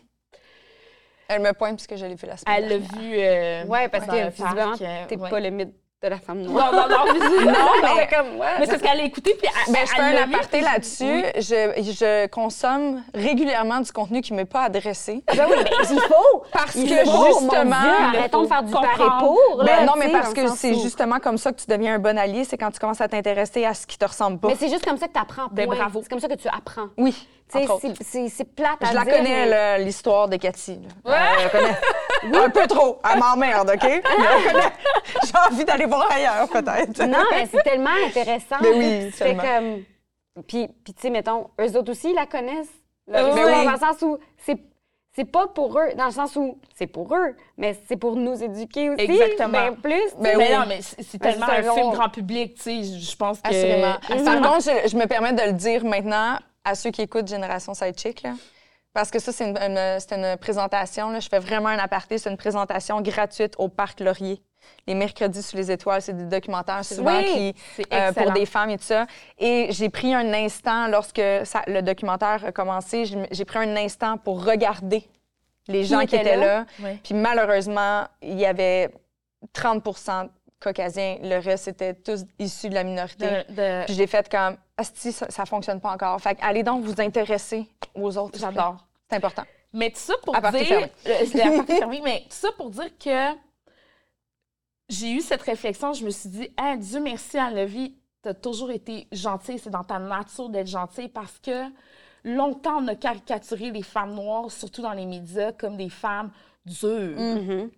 [1.34, 3.14] Elle me pointe puisque je l'ai vu la semaine Elle l'a vu.
[3.18, 5.30] euh, Ouais, parce que le visiblement, euh, t'es ouais.
[5.30, 5.74] pas le mythe
[6.04, 6.74] de la femme noire.
[6.74, 7.52] Non, non, non, visiblement.
[7.52, 8.48] Non, mais- comme, ouais.
[8.60, 11.24] Mais c'est ce qu'elle a écouté, puis elle, Ben, je fais un aparté là-dessus.
[11.36, 15.24] Je, je consomme régulièrement du contenu qui ne m'est pas adressé.
[15.28, 16.44] Ben oui, ben, il faut!
[16.52, 17.82] Parce Il que faut, mon justement.
[17.82, 19.58] Dieu, arrêtons de faire du par et pour.
[19.60, 22.18] là, Ben non, mais parce que c'est justement comme ça que tu deviens un bon
[22.18, 24.48] allié, c'est quand tu commences à t'intéresser à ce qui te ressemble pas.
[24.48, 25.50] Mais c'est juste comme ça que tu apprends.
[25.52, 26.00] Ben, bravo.
[26.02, 26.88] C'est comme ça que tu apprends.
[26.98, 27.16] Oui,
[27.52, 30.80] C'est- c'est c'est plate à Je la dire, connais, mais- l'histoire de Cathy.
[31.06, 31.12] Euh,
[31.52, 32.38] connais.
[32.46, 33.00] Un peu trop.
[33.12, 33.90] Elle m'emmerde, OK?
[35.26, 37.04] J'ai envie d'aller voir ailleurs, peut-être.
[37.06, 38.58] Non, mais c'est tellement intéressant.
[38.62, 39.44] Oui, tellement.
[39.44, 39.84] comme...
[40.48, 42.70] Puis, puis tu sais, mettons, eux autres aussi, ils la connaissent.
[43.08, 43.66] Là, Oui.
[43.66, 44.58] Dans le sens où c'est
[45.14, 48.42] c'est pas pour eux, dans le sens où c'est pour eux, mais c'est pour nous
[48.42, 49.02] éduquer aussi.
[49.02, 49.74] Exactement.
[49.84, 50.00] Plus.
[50.18, 50.54] Ben mais oui.
[50.58, 52.84] non, mais c'est c'est tellement c'est un un film grand public, tu sais.
[52.84, 53.50] Je je pense que.
[53.50, 53.96] Assurément.
[54.10, 54.42] Assurément.
[54.42, 57.74] Par contre, je, je me permets de le dire maintenant à ceux qui écoutent Génération
[57.74, 58.34] Sidechick, là.
[58.94, 59.78] Parce que ça, c'est une, une-
[60.18, 61.10] une présentation.
[61.12, 61.22] Là.
[61.22, 62.18] Je fais vraiment un aparté.
[62.18, 64.42] C'est une présentation gratuite au Parc Laurier.
[64.86, 68.70] Les mercredis sous les étoiles, c'est des documentaires souvent Oui, qui, euh, pour des femmes
[68.70, 69.08] et tout ça.
[69.40, 74.18] Et j'ai pris un instant, lorsque ça- le documentaire a commencé, j'ai pris un instant
[74.18, 75.08] pour regarder
[75.70, 76.66] les gens qui étaient là?
[77.02, 78.92] Puis malheureusement, il y avait
[79.54, 79.84] 30
[80.62, 81.18] caucasiens.
[81.22, 83.26] Le reste, c'était tous issus de la minorité.
[83.26, 86.20] De- de- Puis j'ai fait comme, Asti, ça, ça fonctionne pas encore.
[86.22, 88.40] Fait que allez donc vous intéresser aux autres.
[88.40, 88.78] J'adore.
[89.10, 89.44] C'est important.
[89.74, 90.88] Mais tout ça pour Aparté dire.
[91.08, 91.26] Euh,
[91.66, 93.34] fermée, mais tout ça pour dire que
[94.90, 95.94] j'ai eu cette réflexion.
[95.94, 99.60] Je me suis dit, ah, Dieu merci, Anne-Levie, t'as toujours été gentille.
[99.60, 101.64] C'est dans ta nature d'être gentille parce que
[102.24, 106.32] longtemps, on a caricaturé les femmes noires, surtout dans les médias, comme des femmes
[106.66, 107.72] dures, Mhm.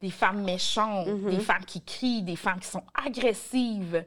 [0.00, 1.30] Des femmes méchantes, Mhm.
[1.30, 4.04] des femmes qui crient, des femmes qui sont agressives.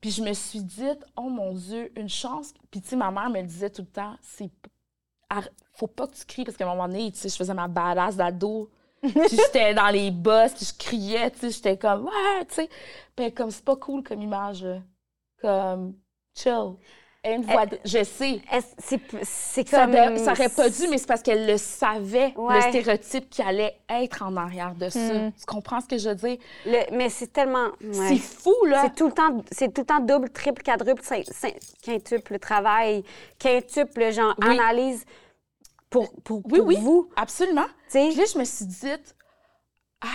[0.00, 2.52] Puis je me suis dit, oh mon Dieu, une chance.
[2.70, 4.50] Puis tu sais, ma mère me le disait tout le temps, c'est
[5.74, 7.68] faut pas que tu cries parce qu'à un moment donné, tu sais, je faisais ma
[7.68, 8.70] badass d'ado.
[9.02, 12.70] puis j'étais dans les bosses, puis je criais, tu sais, j'étais comme ouais, tu sais.
[13.14, 14.80] Puis comme c'est pas cool comme image, là.
[15.40, 15.94] comme
[16.34, 16.76] chill.
[17.26, 18.40] Une voix, de- je sais.
[18.80, 23.42] C'est Ça, ça aurait pas dû, mais c'est parce qu'elle le savait, le stéréotype qui
[23.42, 24.98] allait être en arrière de ça.
[24.98, 25.32] Mm.
[25.38, 26.36] Tu comprends ce que je veux dire?
[26.66, 27.68] Le- mais c'est tellement.
[27.82, 27.92] ouais.
[28.08, 28.82] C'est fou, là.
[28.84, 33.02] C'est tout le temps, c'est tout le temps double, triple, quadruple, cin- cin- quintuple travail,
[33.38, 34.58] quintuple genre Oui.
[34.58, 35.04] analyse
[35.90, 36.76] pour pour, Oui, pour oui.
[36.80, 37.08] vous.
[37.16, 37.66] Absolument.
[37.90, 38.92] Tu sais, Puis là, je me suis dit,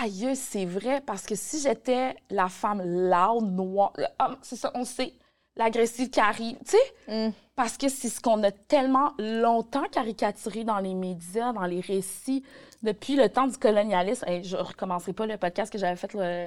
[0.02, 4.70] aïe, c'est vrai, parce que si j'étais la femme loud, noire, euh, ah, c'est ça,
[4.74, 5.12] on sait,
[5.56, 7.32] l'agressive qui arrive, tu sais, Mm.
[7.56, 12.42] parce que c'est ce qu'on a tellement longtemps caricaturé dans les médias, dans les récits,
[12.82, 14.24] depuis le temps du colonialisme.
[14.28, 16.46] Et je recommencerai pas le podcast que j'avais fait le-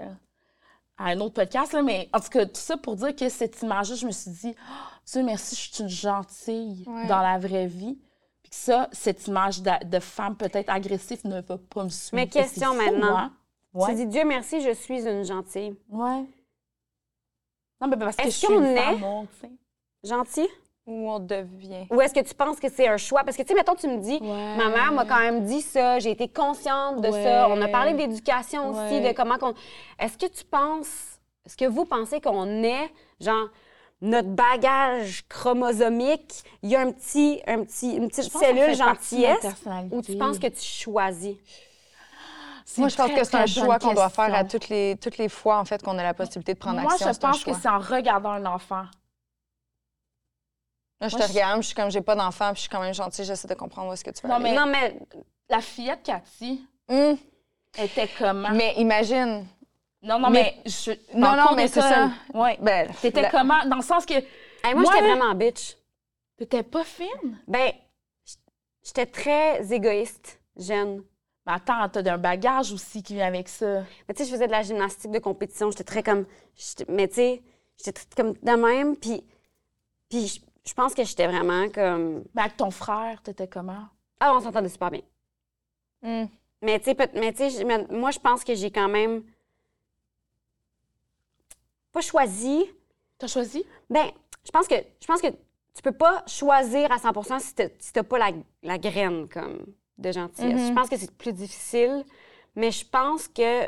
[0.98, 3.62] à un autre podcast, là, mais en tout cas, tout ça pour dire que cette
[3.62, 4.74] image-là, je me suis dit, oh,
[5.12, 7.08] Dieu merci, je suis une gentille Ouais.
[7.08, 7.98] dans la vraie vie.
[8.42, 12.16] Puis que ça, cette image de, de femme peut-être agressive ne va pas me suivre.
[12.16, 13.18] Mais question fou, maintenant.
[13.18, 13.34] hein?
[13.74, 13.90] Ouais.
[13.90, 15.76] tu dis Dieu merci, je suis une gentille.
[15.90, 16.24] ouais.
[17.82, 19.02] Non, mais parce que je Est-ce suis qu'on une est- tu
[19.42, 19.52] sais.
[20.04, 20.48] Gentille?
[20.88, 21.88] Où on devient?
[21.90, 23.24] Ou est-ce que tu penses que c'est un choix?
[23.24, 24.56] Parce que, tu sais, mettons, tu me dis, Ouais.
[24.56, 27.24] ma mère m'a quand même dit ça, j'ai été consciente de Ouais.
[27.24, 27.48] ça.
[27.50, 29.10] On a parlé d'éducation aussi, Ouais.
[29.12, 29.56] de comment qu'on.
[30.00, 33.48] Est-ce que tu penses, est-ce que vous pensez qu'on est, genre,
[34.02, 39.44] notre bagage chromosomique, il y a un petit, un petit, une petite cellule gentillesse,
[39.92, 41.36] ou tu penses que tu choisis?
[42.68, 44.98] C'est Moi, je pense très, que c'est un choix qu'on doit faire à toutes les,
[45.00, 47.08] toutes les fois, en fait, qu'on a la possibilité de prendre Moi, action.
[47.08, 48.86] je c'est un pense que c'est en regardant un enfant.
[51.02, 52.70] Là, je moi, te je- regarde, je suis comme j'ai pas d'enfant, puis je suis
[52.70, 54.46] quand même gentille, j'essaie de comprendre où est-ce que tu veux Non, aller.
[54.52, 55.00] mais- Non, mais
[55.48, 57.18] La fillette Cathy Hum,
[57.78, 58.50] était comment?
[58.52, 59.46] mais imagine.
[60.02, 60.92] non, non, mais, mais- je.
[61.16, 62.10] Non, non, mais c'est ça.
[62.34, 62.58] Ouais.
[62.62, 63.64] Ben, T'étais la- comment?
[63.66, 64.24] Dans le sens que hey,
[64.74, 65.78] moi, Moi, j'étais vraiment bitch.
[66.38, 67.38] t'étais pas fine.
[67.48, 67.74] Ben,
[68.84, 71.04] j'étais très égoïste, jeune.
[71.46, 73.84] Mais attends, t'as un bagage aussi qui vient avec ça.
[74.08, 75.70] Mais tu sais, je faisais de la gymnastique de compétition.
[75.70, 76.26] J'étais très comme.
[76.90, 77.44] Mais tu sais,
[77.78, 78.98] j'étais très comme de même.
[78.98, 79.24] Puis,
[80.10, 82.24] puis je, pense que j'étais vraiment comme.
[82.34, 83.88] Mais avec ton frère, t'étais comment?
[84.20, 85.02] Ah, on s'entendait super bien.
[86.04, 86.28] Hum.
[86.62, 89.24] Mais tu sais, moi, je pense que j'ai quand même.
[91.92, 92.66] Pas choisi.
[93.20, 93.64] T'as choisi?
[93.90, 94.10] Ben,
[94.44, 97.94] je pense que je pense que tu peux pas choisir à 100 si t'as si
[97.94, 98.32] t'as pas la,
[98.64, 99.66] la graine comme
[99.98, 100.62] de gentillesse.
[100.62, 100.68] Mhm.
[100.68, 102.04] Je pense que c'est plus difficile,
[102.56, 103.66] mais je pense que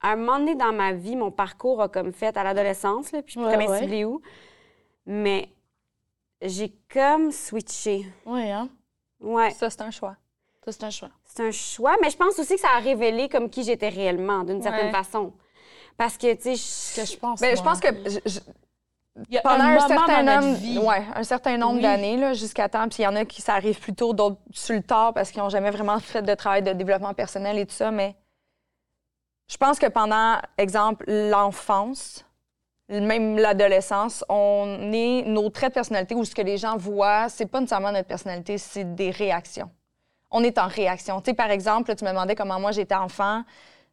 [0.00, 3.22] à un moment donné dans ma vie, mon parcours a comme fait à l'adolescence, là,
[3.22, 4.04] puis je pourrais Ouais, ouais.
[4.04, 4.20] où,
[5.06, 5.48] mais
[6.42, 8.06] j'ai comme switché.
[8.26, 8.68] Oui, hein?
[9.20, 10.16] Ouais, Ça, c'est un choix.
[10.64, 11.10] Ça, c'est un choix.
[11.24, 14.42] c'est un choix, mais je pense aussi que ça a révélé comme qui j'étais réellement,
[14.44, 14.92] d'une certaine Ouais.
[14.92, 15.32] façon.
[15.96, 17.40] Parce que, tu sais, Ce que je pense.
[17.40, 18.40] Ben, je pense que je- je-
[19.42, 21.82] pendant un, certain nombre, ouais, un certain nombre Oui.
[21.82, 24.38] d'années, là, jusqu'à temps, puis il y en a qui ça arrive plus tôt, d'autres
[24.52, 27.66] sur le tard parce qu'ils n'ont jamais vraiment fait de travail de développement personnel et
[27.66, 28.14] tout ça, mais
[29.48, 32.24] je pense que pendant, exemple, l'enfance,
[32.88, 37.46] même l'adolescence, on est nos traits de personnalité ou ce que les gens voient, c'est
[37.46, 39.70] pas nécessairement notre personnalité, c'est des réactions.
[40.30, 41.20] On est en réaction.
[41.20, 43.42] Tu sais, par exemple, là, tu me demandais comment moi j'étais enfant.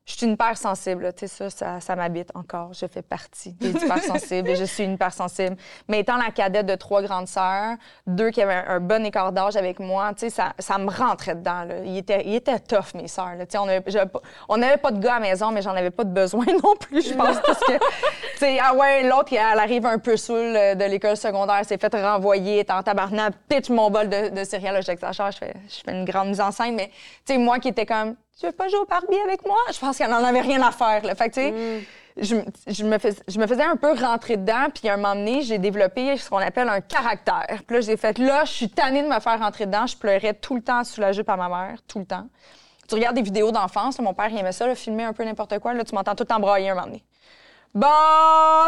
[0.05, 2.73] Je suis une hypersensible, tu sais, ça, ça, ça m'habite encore.
[2.73, 5.55] Je fais partie des hypersensibles je suis une hypersensible.
[5.87, 7.75] Mais étant la cadette de trois grandes sœurs,
[8.05, 11.35] deux qui avaient un, bon écart d'âge avec moi, tu sais, ça, ça me rentrait
[11.35, 11.79] dedans, là.
[11.85, 13.35] Ils étaient, ils étaient tough, mes sœurs.
[13.39, 16.11] Tu sais, on n'avait pas de gars à la maison, mais j'en avais pas de
[16.11, 19.99] besoin non plus, je pense, parce que, tu sais, ah ouais, l'autre, elle arrive un
[19.99, 24.09] peu saoule euh, de l'école secondaire, s'est fait renvoyer, est en tabarnak, pitch mon bol
[24.09, 26.87] de, de céréales, j'exagère, je fais, je fais une grande mise en scène, mais,
[27.25, 29.57] tu sais, moi qui étais comme, tu veux pas jouer au Barbie avec moi?
[29.73, 31.15] Je pense qu'elle en avait rien à faire, là.
[31.15, 31.85] Fait que, tu sais,
[32.17, 34.97] je, me- je me fais- je me faisais un peu rentrer dedans, puis à un
[34.97, 37.61] moment donné, j'ai développé ce qu'on appelle un caractère.
[37.65, 39.85] Puis là, j'ai fait, là, je suis tannée de me faire rentrer dedans.
[39.87, 42.27] Je pleurais tout le temps soulagée par ma mère, tout le temps.
[42.87, 45.57] Tu regardes des vidéos d'enfance, mon père, il aimait ça, là, filmer un peu n'importe
[45.59, 45.73] quoi.
[45.73, 47.03] Là, tu m'entends tout le temps brailler un moment donné.
[47.75, 47.87] Bon,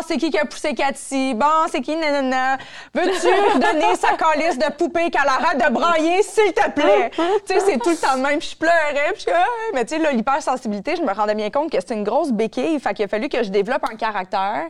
[0.08, 1.36] c'est qui qui a poussé Cathy?
[1.36, 2.58] Bon, c'est qui, nanana?
[2.92, 7.12] Veux-tu donner sa calice de poupée qu'elle arrête de brailler, s'il te plaît?
[7.14, 8.40] tu sais, c'est tout le temps de même.
[8.40, 9.46] Puis je pleurais, puis Ah!
[9.76, 12.80] Mais tu sais, l'hypersensibilité, je me rendais bien compte que c'était une grosse béquille.
[12.80, 14.70] Fait qu'il a fallu que je développe un caractère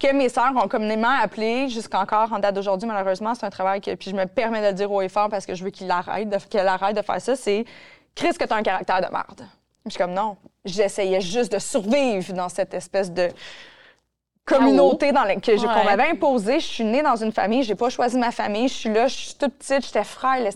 [0.00, 3.36] que mes sœurs ont communément appelé, jusqu'encore en date d'aujourd'hui, malheureusement.
[3.36, 5.46] C'est un travail que, puis je me permets de le dire haut et fort parce
[5.46, 7.36] que je veux qu'il arrête de, qu'elle arrête de faire ça.
[7.36, 7.64] C'est,
[8.16, 9.46] Chris, que t'as un caractère de merde.
[9.84, 10.36] Je suis comme, non.
[10.64, 13.28] J'essayais juste de survivre dans cette espèce de
[14.46, 15.84] communauté dans la- que je- qu'on Ouais.
[15.84, 16.60] m'avait imposée.
[16.60, 18.68] Je suis née dans une famille, j'ai pas choisi ma famille.
[18.68, 20.02] Je suis là, je suis toute petite, j'étais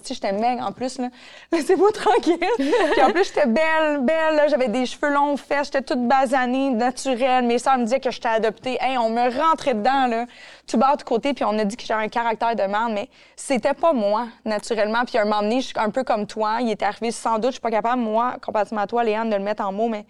[0.03, 0.99] si, j'étais maigre en plus.
[1.53, 2.38] Laissez-moi tranquille.
[2.57, 4.36] Puis en plus, j'étais belle, belle.
[4.36, 7.45] là, J'avais des cheveux longs, fesses, j'étais toute basanée, naturelle.
[7.45, 8.78] Mes sœurs me disaient que j'étais adoptée.
[8.80, 10.26] Hey, on me rentrait dedans, là,
[10.68, 13.09] tout bas de côté, puis on a dit que j'avais un caractère de merde, mais
[13.34, 15.05] c'était pas moi, naturellement.
[15.05, 16.59] Puis à un moment donné, je suis un peu comme toi.
[16.61, 19.36] Il est arrivé sans doute, je suis pas capable, moi, comparativement à toi, Léane, de
[19.36, 20.05] le mettre en mots, mais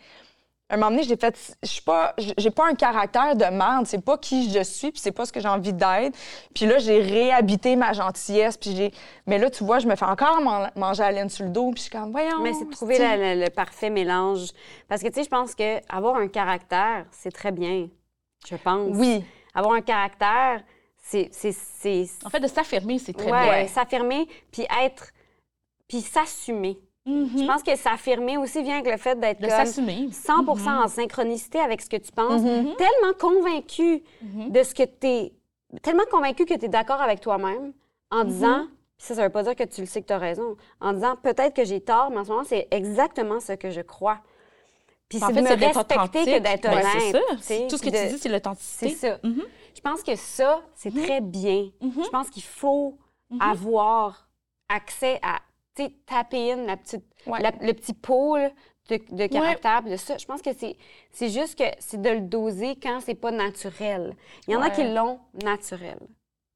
[0.74, 4.04] un moment donné, j'ai fait, je suis pas, j'ai pas un caractère de merde, c'est
[4.04, 6.16] pas qui je suis, puis c'est pas ce que j'ai envie d'être.
[6.54, 8.92] Puis là, j'ai réhabité ma gentillesse, puis j'ai,
[9.26, 11.50] mais là, tu vois, je me fais encore man- manger à la laine sur le
[11.50, 12.40] dos, puis je suis comme, voyons.
[12.40, 14.48] Mais c'est de trouver c'est- la- la- le parfait mélange.
[14.88, 17.88] Parce que, tu sais, je pense que avoir un caractère, c'est très bien.
[18.48, 18.90] Je pense.
[18.94, 19.24] Oui.
[19.54, 20.62] Avoir un caractère,
[21.02, 21.28] c'est.
[21.32, 23.66] c'est- c'est- En fait, de s'affirmer, c'est très ouais, bien.
[23.68, 25.08] s'affirmer, puis être.
[25.88, 26.78] Puis s'assumer.
[27.06, 29.46] Je pense que s'affirmer aussi vient avec le fait d'être Mhm.
[29.46, 30.08] De comme s'assumer.
[30.12, 30.46] 100
[30.84, 32.74] en synchronicité avec ce que tu penses, Mhm.
[32.76, 34.50] tellement convaincu Mhm.
[34.50, 35.32] de ce que tu es,
[35.82, 37.72] tellement convaincu que tu es d'accord avec toi-même
[38.10, 38.66] en disant,
[38.98, 41.16] ça, ça veut pas dire que tu le sais que tu as raison, en disant
[41.22, 44.18] peut-être que j'ai tort, mais en ce moment, c'est exactement ce que je crois.
[45.08, 46.86] Puis c'est fait, de c'est me respecter que d'être honnête.
[46.94, 48.90] c'est tu sais, Tout ce que de- tu dis, c'est l'authenticité.
[48.90, 49.18] C'est ça.
[49.24, 51.70] Je pense que ça, c'est très bien.
[51.82, 52.96] Je pense qu'il faut
[53.40, 54.28] avoir
[54.68, 55.38] accès à,
[56.06, 57.40] taper in la petite, Ouais.
[57.40, 58.50] la- le petit pôle
[58.88, 60.18] de, de caractère, de ça.
[60.18, 64.16] Je pense que c'est, juste que c'est de le doser quand c'est pas naturel.
[64.48, 65.98] Il y en a qui l'ont naturel,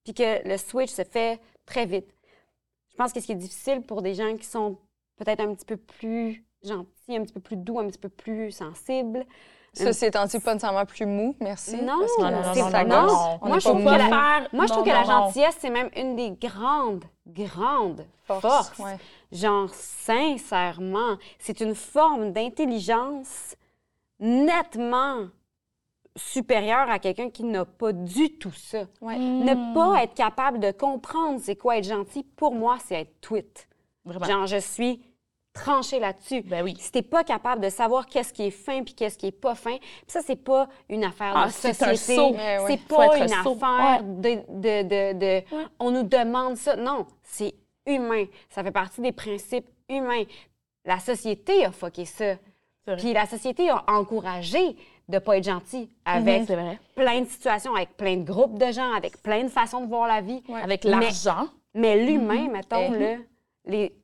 [0.05, 2.09] puis que le switch se fait très vite.
[2.91, 4.79] Je pense que ce qui est difficile pour des gens qui sont
[5.17, 8.51] peut-être un petit peu plus gentils, un petit peu plus doux, un petit peu plus
[8.51, 9.25] sensibles,
[9.75, 11.77] Ceci étant dit, pas nécessairement plus mou, merci.
[11.77, 14.85] Non, Non, non, non, c'est ça Moi, je trouve que la- Moi, je non, trouve
[14.85, 18.79] que non, la gentillesse, c'est même une des grandes, grandes Force, forces.
[18.79, 18.97] ouais.
[19.33, 23.57] Genre, sincèrement, c'est une forme d'intelligence
[24.21, 25.27] nettement
[26.17, 28.85] supérieure à quelqu'un qui n'a pas du tout ça.
[29.01, 29.19] Ouais.
[29.19, 33.69] Ne pas être capable de comprendre c'est quoi être gentil, pour moi, c'est être tweet.
[34.05, 34.25] Vraiment.
[34.27, 35.03] Genre, je suis
[35.55, 36.43] tranchée là-dessus.
[36.43, 36.75] Ben oui.
[36.79, 39.55] Si t'es pas capable de savoir qu'est-ce qui est fin puis qu'est-ce qui est pas
[39.55, 42.19] fin, puis ça, c'est pas une affaire Ah, de société.
[42.21, 42.59] Ouais.
[42.67, 43.57] C'est Faut pas une saut.
[43.63, 44.35] affaire de...
[44.51, 45.65] de, de, de- Ouais.
[45.79, 46.77] On nous demande ça.
[46.77, 47.55] Non, c'est
[47.87, 48.25] humain.
[48.51, 50.25] Ça fait partie des principes humains.
[50.85, 52.35] La société a fucké ça.
[52.99, 54.77] Puis la société a encouragé
[55.09, 56.79] de pas être gentil avec vrai.
[56.95, 60.07] plein de situations, avec plein de groupes de gens, avec plein de façons de voir
[60.09, 60.43] la vie.
[60.63, 61.47] Avec l'argent.
[61.75, 62.99] Mais l'humain, mettons, Mhm.
[63.01, 63.17] là,
[63.67, 63.95] les...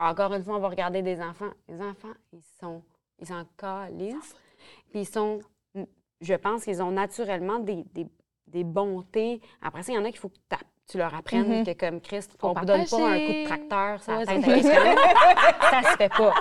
[0.00, 1.50] encore une fois, on va regarder des enfants.
[1.68, 2.82] Les enfants, ils sont,
[3.20, 4.34] ils s'en calissent.
[4.90, 5.38] Puis ils sont,
[6.20, 8.06] je pense qu'ils ont naturellement des, des,
[8.46, 9.40] des bontés.
[9.62, 10.56] Après ça, il y en a qu'il faut que
[10.88, 11.64] tu leur apprennes Mhm.
[11.66, 14.38] que, comme Christ, on ne donne pas un coup de tracteur sur la Ouais, tête
[14.38, 14.96] à quelqu'un.
[15.82, 16.34] ça se fait pas.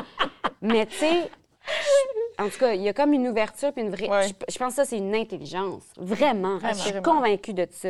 [0.61, 1.29] Mais tu sais,
[2.39, 4.09] en tout cas, il y a comme une ouverture puis une vraie.
[4.09, 4.27] Ouais.
[4.27, 5.83] Je, je pense que ça, c'est une intelligence.
[5.97, 6.59] Vraiment.
[6.59, 7.15] Je suis Vraiment.
[7.17, 7.89] convaincue de ça.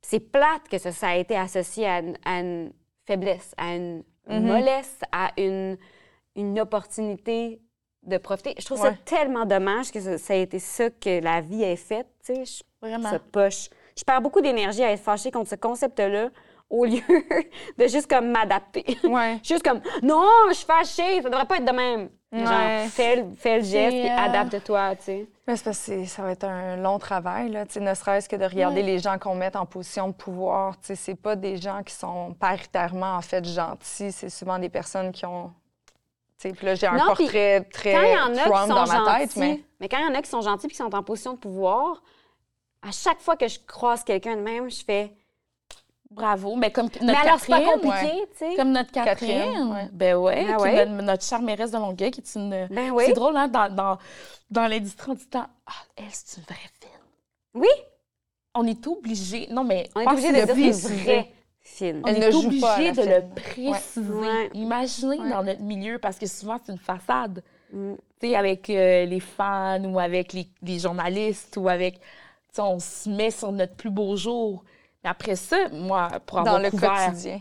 [0.00, 2.00] C'est plate que ça, ça a été associé à
[2.40, 2.72] une
[3.04, 4.46] faiblesse, à une Mhm.
[4.46, 5.76] mollesse, à une,
[6.36, 7.60] une opportunité
[8.04, 8.54] de profiter.
[8.58, 11.76] Je trouve ça tellement dommage que ça, ça a été ça que la vie ait
[11.76, 12.06] fait.
[12.24, 13.10] Tu sais, Vraiment.
[13.10, 13.68] ça poche.
[13.96, 16.30] Je perds beaucoup d'énergie à être fâchée contre ce concept-là
[16.72, 17.00] au lieu
[17.78, 18.98] de juste comme m'adapter.
[19.04, 19.38] Ouais.
[19.44, 22.08] juste comme non, je suis fâchée, ça devrait pas être de même.
[22.32, 22.38] Ouais.
[22.46, 25.26] Genre, fais, le- fais le geste et euh, adapte-toi, tu sais.
[25.46, 28.26] Mais c'est parce que ça va être un long travail, là, tu sais, ne serait-ce
[28.26, 30.78] que de regarder les gens qu'on met en position de pouvoir.
[30.80, 34.12] Tu sais, C'est pas des gens qui sont paritairement, en fait, gentils.
[34.12, 35.52] C'est souvent des personnes qui ont
[36.40, 39.88] Tu sais, puis là, j'ai un portrait très Trump dans ma gentils, tête, mais mais
[39.90, 42.02] quand il y en a qui sont gentils puis qui sont en position de pouvoir,
[42.80, 45.12] à chaque fois que je croise quelqu'un de même, je fais.
[46.14, 46.56] Bravo.
[46.56, 48.54] Mais comme notre mais alors, c'est pas Catherine, compliqué, tu sais?
[48.56, 49.28] Comme notre Catherine.
[49.38, 49.88] Catherine, ouais.
[49.92, 50.86] Ben ouais, Ah qui ouais?
[50.86, 52.50] notre, notre chère mairesse de Longueuil, qui est une.
[52.70, 53.04] Ben oui.
[53.06, 53.98] C'est drôle, hein, dans, dans,
[54.50, 56.90] dans l'industrie, on dit tant, ah, elle, c'est une vraie fine.
[57.54, 57.68] Oui,
[58.54, 59.48] On est obligé.
[59.50, 59.88] Non, mais.
[59.94, 60.88] on est obligé de dire préciser.
[60.88, 62.02] c'est une vraie fine.
[62.04, 63.10] On Elle est obligé de fine.
[63.10, 64.00] le préciser.
[64.12, 64.50] Ouais.
[64.54, 65.30] Imaginez Ouais.
[65.30, 67.42] dans notre milieu, parce que souvent, c'est une façade.
[67.72, 67.94] Mm.
[68.20, 71.94] Tu sais, avec euh, les fans ou avec les, les journalistes ou avec.
[71.98, 74.62] Tu sais, on se met sur notre plus beau jour.
[75.04, 77.06] Mais après ça, moi, pour avoir dans le couvert.
[77.06, 77.40] quotidien.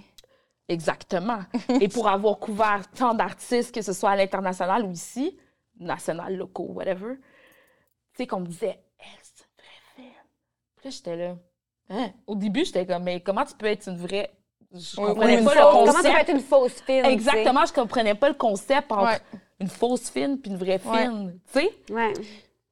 [0.68, 1.40] Exactement.
[1.82, 5.38] Et pour avoir couvert tant d'artistes, que ce soit à l'international ou ici,
[5.80, 10.22] national, locaux, whatever, tu sais, qu'on me disait, elle, c'est une vraie fille.
[10.78, 11.36] Puis là, j'étais là.
[11.90, 12.12] Hein?
[12.28, 14.32] Au début, j'étais comme, mais comment tu peux être une vraie.
[14.74, 15.72] Je Oui, comprenais oui, pas le fausse.
[15.72, 16.04] Comment concept.
[16.04, 17.04] ça peut être une fausse fine?
[17.04, 17.10] tu?
[17.10, 19.20] Exactement, je comprenais pas le concept entre Ouais.
[19.60, 21.04] une fausse fine puis une vraie Ouais.
[21.06, 21.40] fine.
[21.52, 21.94] Tu sais?
[21.94, 22.14] Ouais,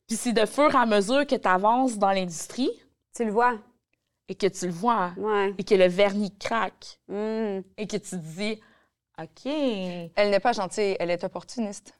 [0.07, 2.71] Puis c'est de fur et à mesure que tu avances dans l'industrie
[3.13, 3.55] tu le vois.
[4.29, 5.53] Et que tu le vois Ouais.
[5.57, 7.59] et que le vernis craque Mm.
[7.77, 8.61] et que tu te dis,
[9.21, 9.45] OK,
[10.15, 11.93] Elle n'est pas gentille, elle est opportuniste.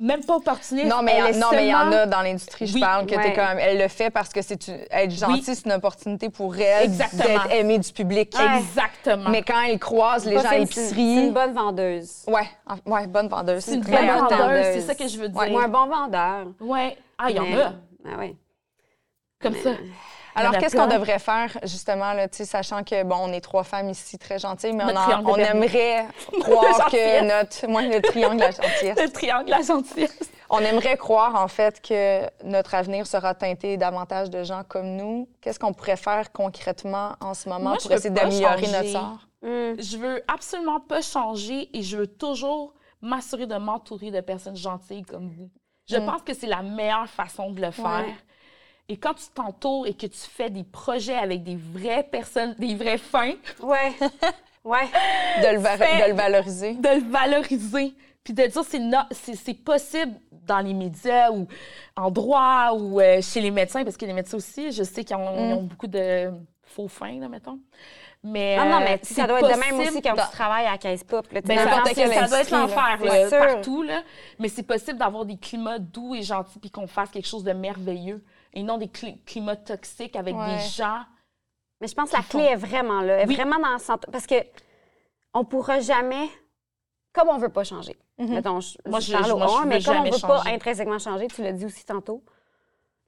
[0.00, 0.88] même pas opportuniste.
[0.88, 2.66] Non, mais il y, elle en- est non, mais il y en a dans l'industrie,
[2.66, 3.22] je Oui, parle, que ouais.
[3.22, 5.42] t'es comme, elle le fait parce que c'est une- être gentille, Oui.
[5.44, 7.22] c'est une opportunité pour elle Exactement.
[7.24, 8.34] d'être aimée du public.
[8.36, 8.58] Ouais.
[8.58, 9.28] Exactement.
[9.30, 12.24] Mais quand elle croise les Pas gens à fine, c'est- une l'épicerie, bonne vendeuse.
[12.26, 12.48] ouais,
[12.86, 13.62] ouais, bonne vendeuse.
[13.64, 14.64] c'est une très bonne vendeuse, vendeuse.
[14.74, 15.40] c'est ça que je veux dire.
[15.40, 15.52] Ouais.
[15.52, 16.46] Ou un bon vendeur.
[16.60, 16.96] Ouais.
[17.18, 17.72] Ah, il y en Mais- a.
[18.06, 18.34] Ah ouais.
[19.40, 19.70] Comme ça.
[20.34, 24.18] Alors, qu'est-ce qu'on devrait faire, justement, là, sachant que, bon, on est trois femmes ici
[24.18, 26.06] très gentilles, mais on, en- on aimerait
[26.40, 27.66] croire que notre...
[27.68, 28.98] Moi, le triangle la gentillesse.
[29.02, 30.18] Le triangle, la gentillesse.
[30.50, 35.28] On aimerait croire, en fait, que notre avenir sera teinté davantage de gens comme nous.
[35.40, 39.18] Qu'est-ce qu'on pourrait faire concrètement en ce moment Moi, pour essayer d'améliorer notre sort?
[39.42, 39.80] Mm.
[39.80, 45.02] Je veux absolument pas changer et je veux toujours m'assurer de m'entourer de personnes gentilles
[45.02, 45.50] comme vous.
[45.88, 46.06] Je Mm.
[46.06, 47.84] pense que c'est la meilleure façon de le faire.
[48.06, 48.14] Ouais.
[48.88, 52.74] Et quand tu t'entoures et que tu fais des projets avec des vraies personnes, des
[52.74, 53.32] vrais fins,
[53.62, 53.92] Ouais.
[54.64, 54.86] Ouais.
[55.42, 56.74] De le, de valoriser.
[56.74, 60.14] de le valoriser, puis de dire c'est no- c'est c'est possible
[60.46, 61.46] dans les médias ou
[61.96, 65.16] en droit ou euh, chez les médecins, parce que les médecins aussi, je sais qu'ils
[65.16, 65.26] ont,
[65.58, 66.30] ont beaucoup de
[66.62, 67.58] faux fins, là, mettons.
[68.22, 70.30] Mais, Ah non, euh, mais ça doit être de même possible aussi quand dans- tu
[70.30, 71.30] travailles à Caisse Pop.
[71.30, 72.98] Là, Ben, ça, ça quelle doit être l'enfer
[73.30, 74.02] partout, là.
[74.38, 77.52] mais c'est possible d'avoir des climats doux et gentils puis qu'on fasse quelque chose de
[77.52, 78.24] merveilleux
[78.54, 80.56] et non des cli- climats toxiques avec Ouais.
[80.56, 81.02] des gens.
[81.80, 83.14] Mais je pense que la clé est vraiment là.
[83.18, 83.34] Elle est Oui.
[83.36, 84.10] vraiment dans le centre.
[84.10, 84.36] Parce que
[85.34, 86.28] on pourra jamais,
[87.12, 87.96] comme on veut pas changer.
[88.18, 89.96] Mettons, je, Moi, je je- parle je- au moi, je on, veux mais comme on
[90.04, 92.22] jamais veut pas intrinsèquement changer, tu l'as dit aussi tantôt,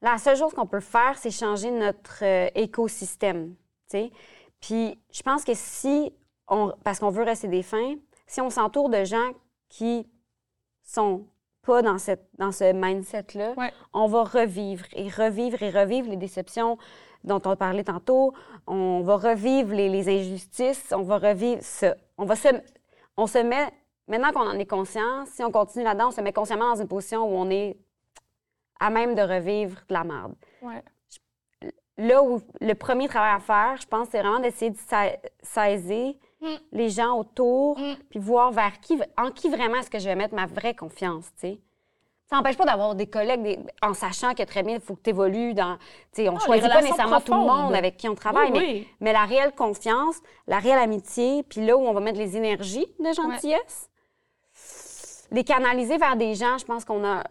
[0.02, 3.54] la seule chose qu'on peut faire, c'est changer notre euh, écosystème.
[3.88, 4.10] tu sais.
[4.60, 6.12] Puis je pense que si,
[6.48, 7.94] on, parce qu'on veut rester des fins,
[8.26, 9.30] si on s'entoure de gens
[9.68, 10.08] qui
[10.82, 11.24] sont
[11.66, 13.72] pas dans, cette, dans ce mindset-là, Ouais.
[13.92, 16.78] on va revivre et revivre et revivre les déceptions
[17.24, 18.32] dont on parlait tantôt.
[18.66, 20.92] On va revivre les, les injustices.
[20.96, 21.94] On va revivre ça.
[22.16, 22.48] On va se,
[23.16, 23.68] on se met,
[24.08, 26.88] maintenant qu'on en est conscient, si on continue là-dedans, on se met consciemment dans une
[26.88, 27.76] position où on est
[28.78, 30.34] à même de revivre de la merde.
[30.62, 30.82] Ouais.
[31.98, 36.14] Là où le premier travail à faire, je pense, c'est vraiment d'essayer de sa- saisir
[36.46, 36.58] Mm.
[36.72, 37.94] les gens autour, Mm.
[38.10, 41.26] puis voir vers qui, en qui vraiment est-ce que je vais mettre ma vraie confiance,
[41.34, 41.60] tu sais.
[42.28, 45.02] Ça n'empêche pas d'avoir des collègues, des- en sachant que très bien, il faut que
[45.02, 45.76] tu évolues dans...
[46.12, 48.58] Tu sais, on Ah, choisit pas nécessairement tout le monde avec qui on travaille, Oui,
[48.58, 48.88] mais, oui.
[49.00, 50.16] mais la réelle confiance,
[50.48, 53.88] la réelle amitié, puis là où on va mettre les énergies de gentillesse,
[55.30, 57.18] les canaliser vers des gens, je pense qu'on a...
[57.18, 57.22] euh,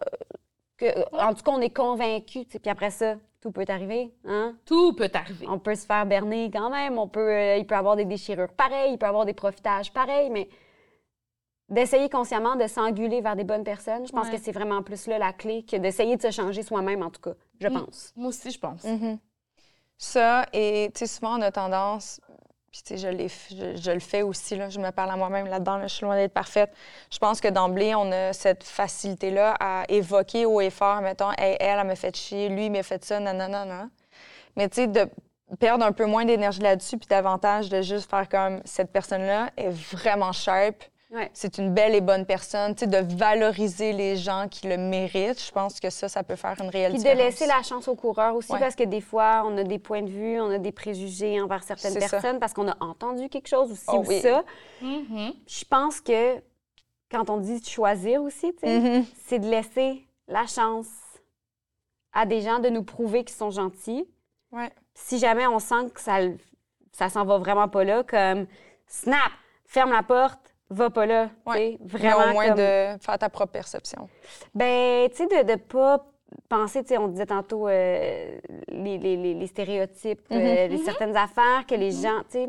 [0.78, 0.86] Que,
[1.16, 4.56] en tout cas, on est convaincu, puis après ça, tout peut arriver, hein?
[4.64, 5.46] Tout peut arriver.
[5.48, 8.52] On peut se faire berner quand même, on peut, euh, il peut avoir des déchirures
[8.52, 10.48] pareilles, il peut avoir des profitages pareils, mais
[11.68, 14.36] d'essayer consciemment de s'enguler vers des bonnes personnes, je pense Ouais.
[14.36, 17.20] que c'est vraiment plus là la clé que d'essayer de se changer soi-même, en tout
[17.20, 17.72] cas, je Mm.
[17.84, 18.12] pense.
[18.16, 18.84] Moi aussi, je pense.
[18.84, 19.18] Mhm.
[19.98, 22.20] Ça, et tu sais, souvent, on a tendance,
[22.82, 25.86] tu sais, je, je, le fais aussi, là, je me parle à moi-même là-dedans, là,
[25.86, 26.72] je suis loin d'être parfaite.
[27.12, 31.56] Je pense que d'emblée, on a cette facilité-là à évoquer haut et fort, mettons, Hey,
[31.60, 33.64] elle, elle m'a fait chier, lui, il m'a fait ça, nanana.
[33.64, 33.88] nanana.
[34.56, 35.08] Mais tu sais, de
[35.58, 39.70] perdre un peu moins d'énergie là-dessus, puis davantage de juste faire comme cette personne-là est
[39.70, 40.82] vraiment sharp.
[41.10, 41.30] Ouais.
[41.34, 45.40] C'est une belle et bonne personne, tu sais, de valoriser les gens qui le méritent.
[45.40, 47.94] Je pense que ça, ça peut faire une réelle Puis de laisser la chance aux
[47.94, 48.58] coureurs aussi, Ouais.
[48.58, 51.62] parce que des fois, on a des points de vue, on a des préjugés envers
[51.62, 52.00] certaines ça.
[52.00, 54.20] personnes, parce qu'on a entendu quelque chose aussi Oh ou oui.
[54.20, 54.42] ça.
[54.82, 55.32] Mhm.
[55.46, 56.36] Je pense que
[57.08, 59.04] quand on dit de choisir aussi, tu sais, Mhm.
[59.26, 60.88] c'est de laisser la chance
[62.12, 64.08] à des gens de nous prouver qu'ils sont gentils.
[64.50, 64.70] Ouais.
[64.94, 66.18] Si jamais on sent que ça,
[66.90, 68.46] ça s'en va vraiment pas là, comme
[68.88, 69.30] snap,
[69.66, 71.30] ferme la porte, va pas là.
[71.46, 71.78] Ouais.
[71.80, 72.30] Mais Vraiment.
[72.30, 74.08] au moins comme- de faire ta propre perception.
[74.54, 76.04] Ben, tu sais, de ne pas
[76.48, 78.38] penser, tu sais, on disait tantôt euh,
[78.68, 82.48] les, les- les- stéréotypes, euh, les certaines affaires que les gens, tu sais,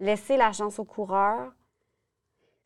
[0.00, 1.52] laisser la chance au coureur.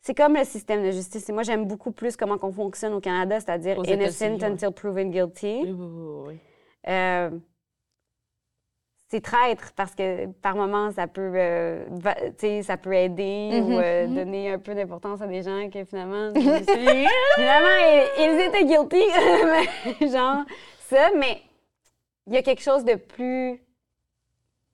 [0.01, 1.27] C'est comme le système de justice.
[1.29, 5.11] Et moi, j'aime beaucoup plus comment on fonctionne au Canada, c'est-à-dire Aux innocent until proven
[5.11, 5.61] guilty.
[5.65, 6.39] Oui, oui, oui.
[6.87, 7.29] Euh,
[9.09, 12.15] c'est traître parce que par moments, ça peut, euh, va-
[12.63, 17.77] ça peut aider ou euh, donner un peu d'importance à des gens que finalement, finalement,
[17.79, 19.03] ils, ils étaient guilty.
[20.01, 20.43] Mais, genre,
[20.89, 21.41] ça, mais
[22.27, 23.61] il y a quelque chose de plus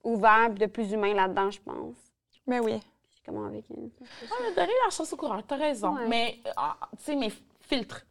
[0.03, 1.95] ouvert de plus humain là-dedans, je pense.
[2.47, 2.73] Mais oui.
[3.09, 3.89] Je sais comment avec une...
[4.31, 5.95] Ah, donner la chance au coureur, t'as raison.
[5.95, 6.07] Ouais.
[6.07, 7.29] Mais, ah, tu sais, mais
[7.61, 8.05] filtre.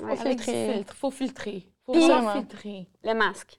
[0.00, 0.14] Ouais.
[0.16, 0.72] Faut filtrer.
[0.74, 1.66] filtre, faut filtrer.
[1.86, 2.86] Faut filtrer.
[3.04, 3.58] Le masque.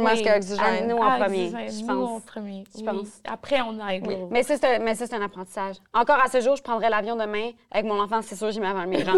[0.00, 0.88] Masque oxygène.
[0.88, 2.10] nous, en Ah, premier, oxygène, je nous pense.
[2.10, 2.84] en premier, Je oui.
[2.86, 3.08] pense.
[3.30, 4.06] Après, on aide.
[4.06, 4.16] Oui.
[4.30, 5.76] Mais ça, c'est un, mais ça, c'est un apprentissage.
[5.92, 8.68] Encore à ce jour, je prendrais l'avion demain avec mon enfant, c'est sûr, j'y mets
[8.68, 9.04] avant le mien.
[9.04, 9.16] Genre,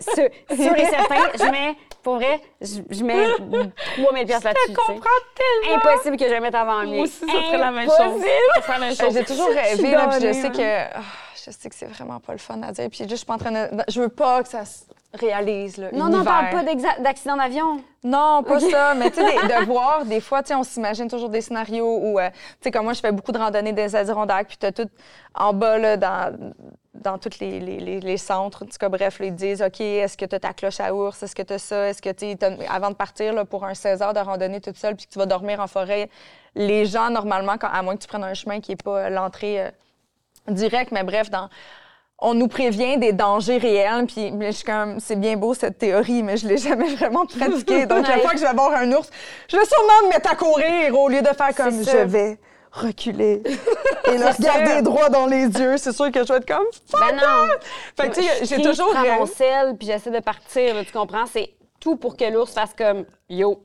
[0.00, 4.70] sûr, sûr et certain, je mets, pour vrai, je, je mets 3000 pièces là-dessus.
[4.70, 5.76] Je comprends tellement.
[5.76, 6.94] Impossible que je le mette avant le mien.
[6.96, 7.98] Moi aussi, ça serait la même chose.
[8.00, 8.28] Impossible.
[8.54, 9.14] Ça serait la même Euh, chose.
[9.14, 10.50] J'ai toujours rêvé, là, puis je sais hein.
[10.50, 10.96] que.
[10.98, 11.02] ah,
[11.44, 12.88] je sais que c'est vraiment pas le fun à dire.
[12.90, 13.68] Puis juste, je suis pas en train de.
[13.88, 14.84] Je veux pas que ça se
[15.14, 15.88] réalise, là.
[15.92, 16.64] Non, non, parle l'hiver.
[16.76, 17.80] pas d'accident d'avion.
[18.04, 18.94] Non, pas ça.
[18.94, 22.18] Mais tu sais, de voir, des fois, tu sais, on s'imagine toujours des scénarios où,
[22.18, 24.72] euh, tu sais, comme moi, je fais beaucoup de randonnées des Adirondacks, puis tu as
[24.72, 24.88] tout
[25.34, 26.52] en bas, là, dans,
[26.94, 28.62] dans tous les, les, les- les centres.
[28.64, 30.94] En tout cas, bref, là, ils disent, OK, est-ce que tu as ta cloche à
[30.94, 31.22] ours?
[31.22, 31.88] Est-ce que tu as ça?
[31.88, 32.36] Est-ce que, tu
[32.68, 35.18] avant de partir là, pour un 16 heures de randonnée toute seule, puis que tu
[35.18, 36.10] vas dormir en forêt,
[36.54, 39.08] les gens, normalement, quand, à moins que tu prennes un chemin qui n'est pas euh,
[39.10, 39.70] l'entrée euh,
[40.48, 41.48] directe, mais bref, dans
[42.18, 46.22] on nous prévient des dangers réels, puis je suis comme, c'est bien beau cette théorie,
[46.22, 47.86] mais je l'ai jamais vraiment pratiquée.
[47.86, 49.10] Donc, la fois que je vais voir un ours,
[49.48, 52.38] je vais sûrement me mettre à courir au lieu de faire comme, je vais
[52.72, 53.42] reculer
[54.12, 54.82] et le regarder sûr.
[54.82, 55.78] droit dans les yeux.
[55.78, 57.48] C'est sûr que je vais être comme, Ben non.
[57.98, 60.74] fait que, tu sais, Je j'ai toujours Je prends mon sel, puis j'essaie de partir,
[60.74, 61.24] là, tu comprends?
[61.26, 63.62] C'est tout pour que l'ours fasse comme yo.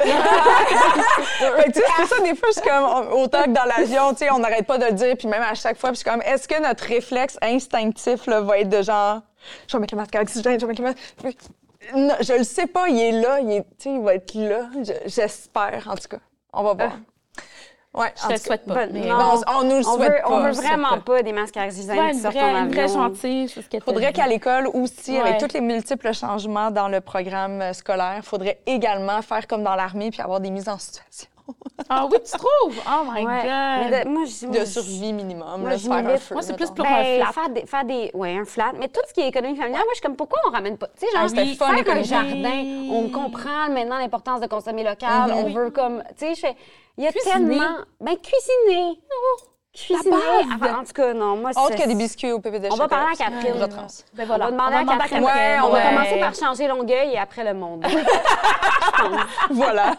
[0.00, 4.10] Fait que, tu sais, c'est ça, des fois, je suis comme, autant que dans l'avion,
[4.12, 6.00] tu sais, on n'arrête pas de le dire, puis même à chaque fois, puis je
[6.02, 9.20] suis comme, est-ce que notre réflexe instinctif, là, va être de genre,
[9.68, 11.38] je vais mettre le masque à oxygène, je vais mettre le masque.
[11.94, 15.08] Non, je le sais pas, il est là, il, est, il va être là, Je-
[15.08, 16.18] j'espère, en tout cas.
[16.52, 16.92] On va voir.
[17.94, 18.86] Ouais, Je te souhaite pas.
[18.86, 19.18] Mais- non.
[19.18, 20.30] Non, on, on nous le On souhaite veut, pas.
[20.32, 21.14] on veut vraiment pas.
[21.14, 23.02] pas des masques à oxygène Ouais, qui sortent vraie, en une vraie avion.
[23.04, 25.20] gentille, c'est ce que faudrait qu'à l'école aussi, Ouais.
[25.20, 29.62] avec tous les multiples changements dans le programme euh, scolaire, il faudrait également faire comme
[29.62, 31.28] dans l'armée puis avoir des mises en situation
[31.88, 32.80] Ah oui, tu trouves?
[32.88, 33.42] Oh my Ouais.
[33.42, 33.90] God!
[33.90, 35.60] Mais de- moi, je- moi, de je- survie minimum.
[35.60, 37.32] moi, là, faire un feu, Moi, c'est plus pour Ben, un flat.
[37.32, 38.10] Faire des, faire des.
[38.14, 38.72] Ouais, un flat.
[38.78, 40.86] Mais tout ce qui est économie familiale, moi, je suis comme, pourquoi on ramène pas?
[40.98, 42.04] Tu sais, genre, Ah, c'était faire fun, un l'économie.
[42.04, 42.88] jardin.
[42.90, 45.30] On comprend maintenant l'importance de consommer local.
[45.30, 45.36] Mhm.
[45.36, 46.02] On veut comme.
[46.16, 46.56] Tu sais, je fais.
[46.96, 47.34] Il y a Cuisiner.
[47.34, 47.76] tellement.
[48.00, 49.00] Ben, cuisiner.
[49.74, 50.10] Cuisiner.
[50.10, 50.46] base?
[50.54, 51.82] Enfin, en tout cas, non, moi, Autre c'est.
[51.82, 53.60] que des biscuits au PPD On va parler à Catherine.
[53.60, 53.86] Retrans.
[54.14, 54.46] Ben voilà.
[54.46, 55.24] On va demander à Catherine.
[55.24, 55.82] Ouais, on va ouais.
[55.90, 57.84] commencer par changer Longueuil et après le monde.
[59.50, 59.94] Voilà.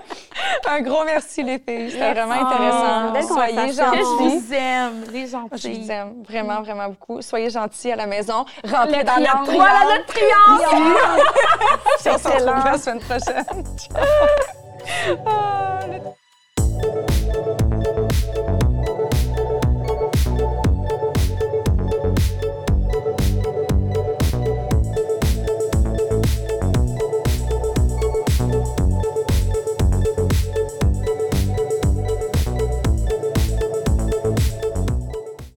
[0.68, 1.90] un gros merci, les filles.
[1.90, 3.34] C'était vraiment intéressant.
[3.34, 3.56] Soyez.
[3.66, 4.38] Que je gentils.
[4.38, 5.82] vous aime, les Je gentils.
[5.82, 7.20] vous aime vraiment, vraiment beaucoup.
[7.20, 8.44] Soyez gentils à la maison.
[8.64, 9.56] Rentrez Le dans notre triangle.
[9.56, 11.22] Voilà notre triangle!
[11.98, 13.44] On se retrouve la semaine prochaine.
[13.76, 15.18] Ciao.
[15.26, 17.08] Ah.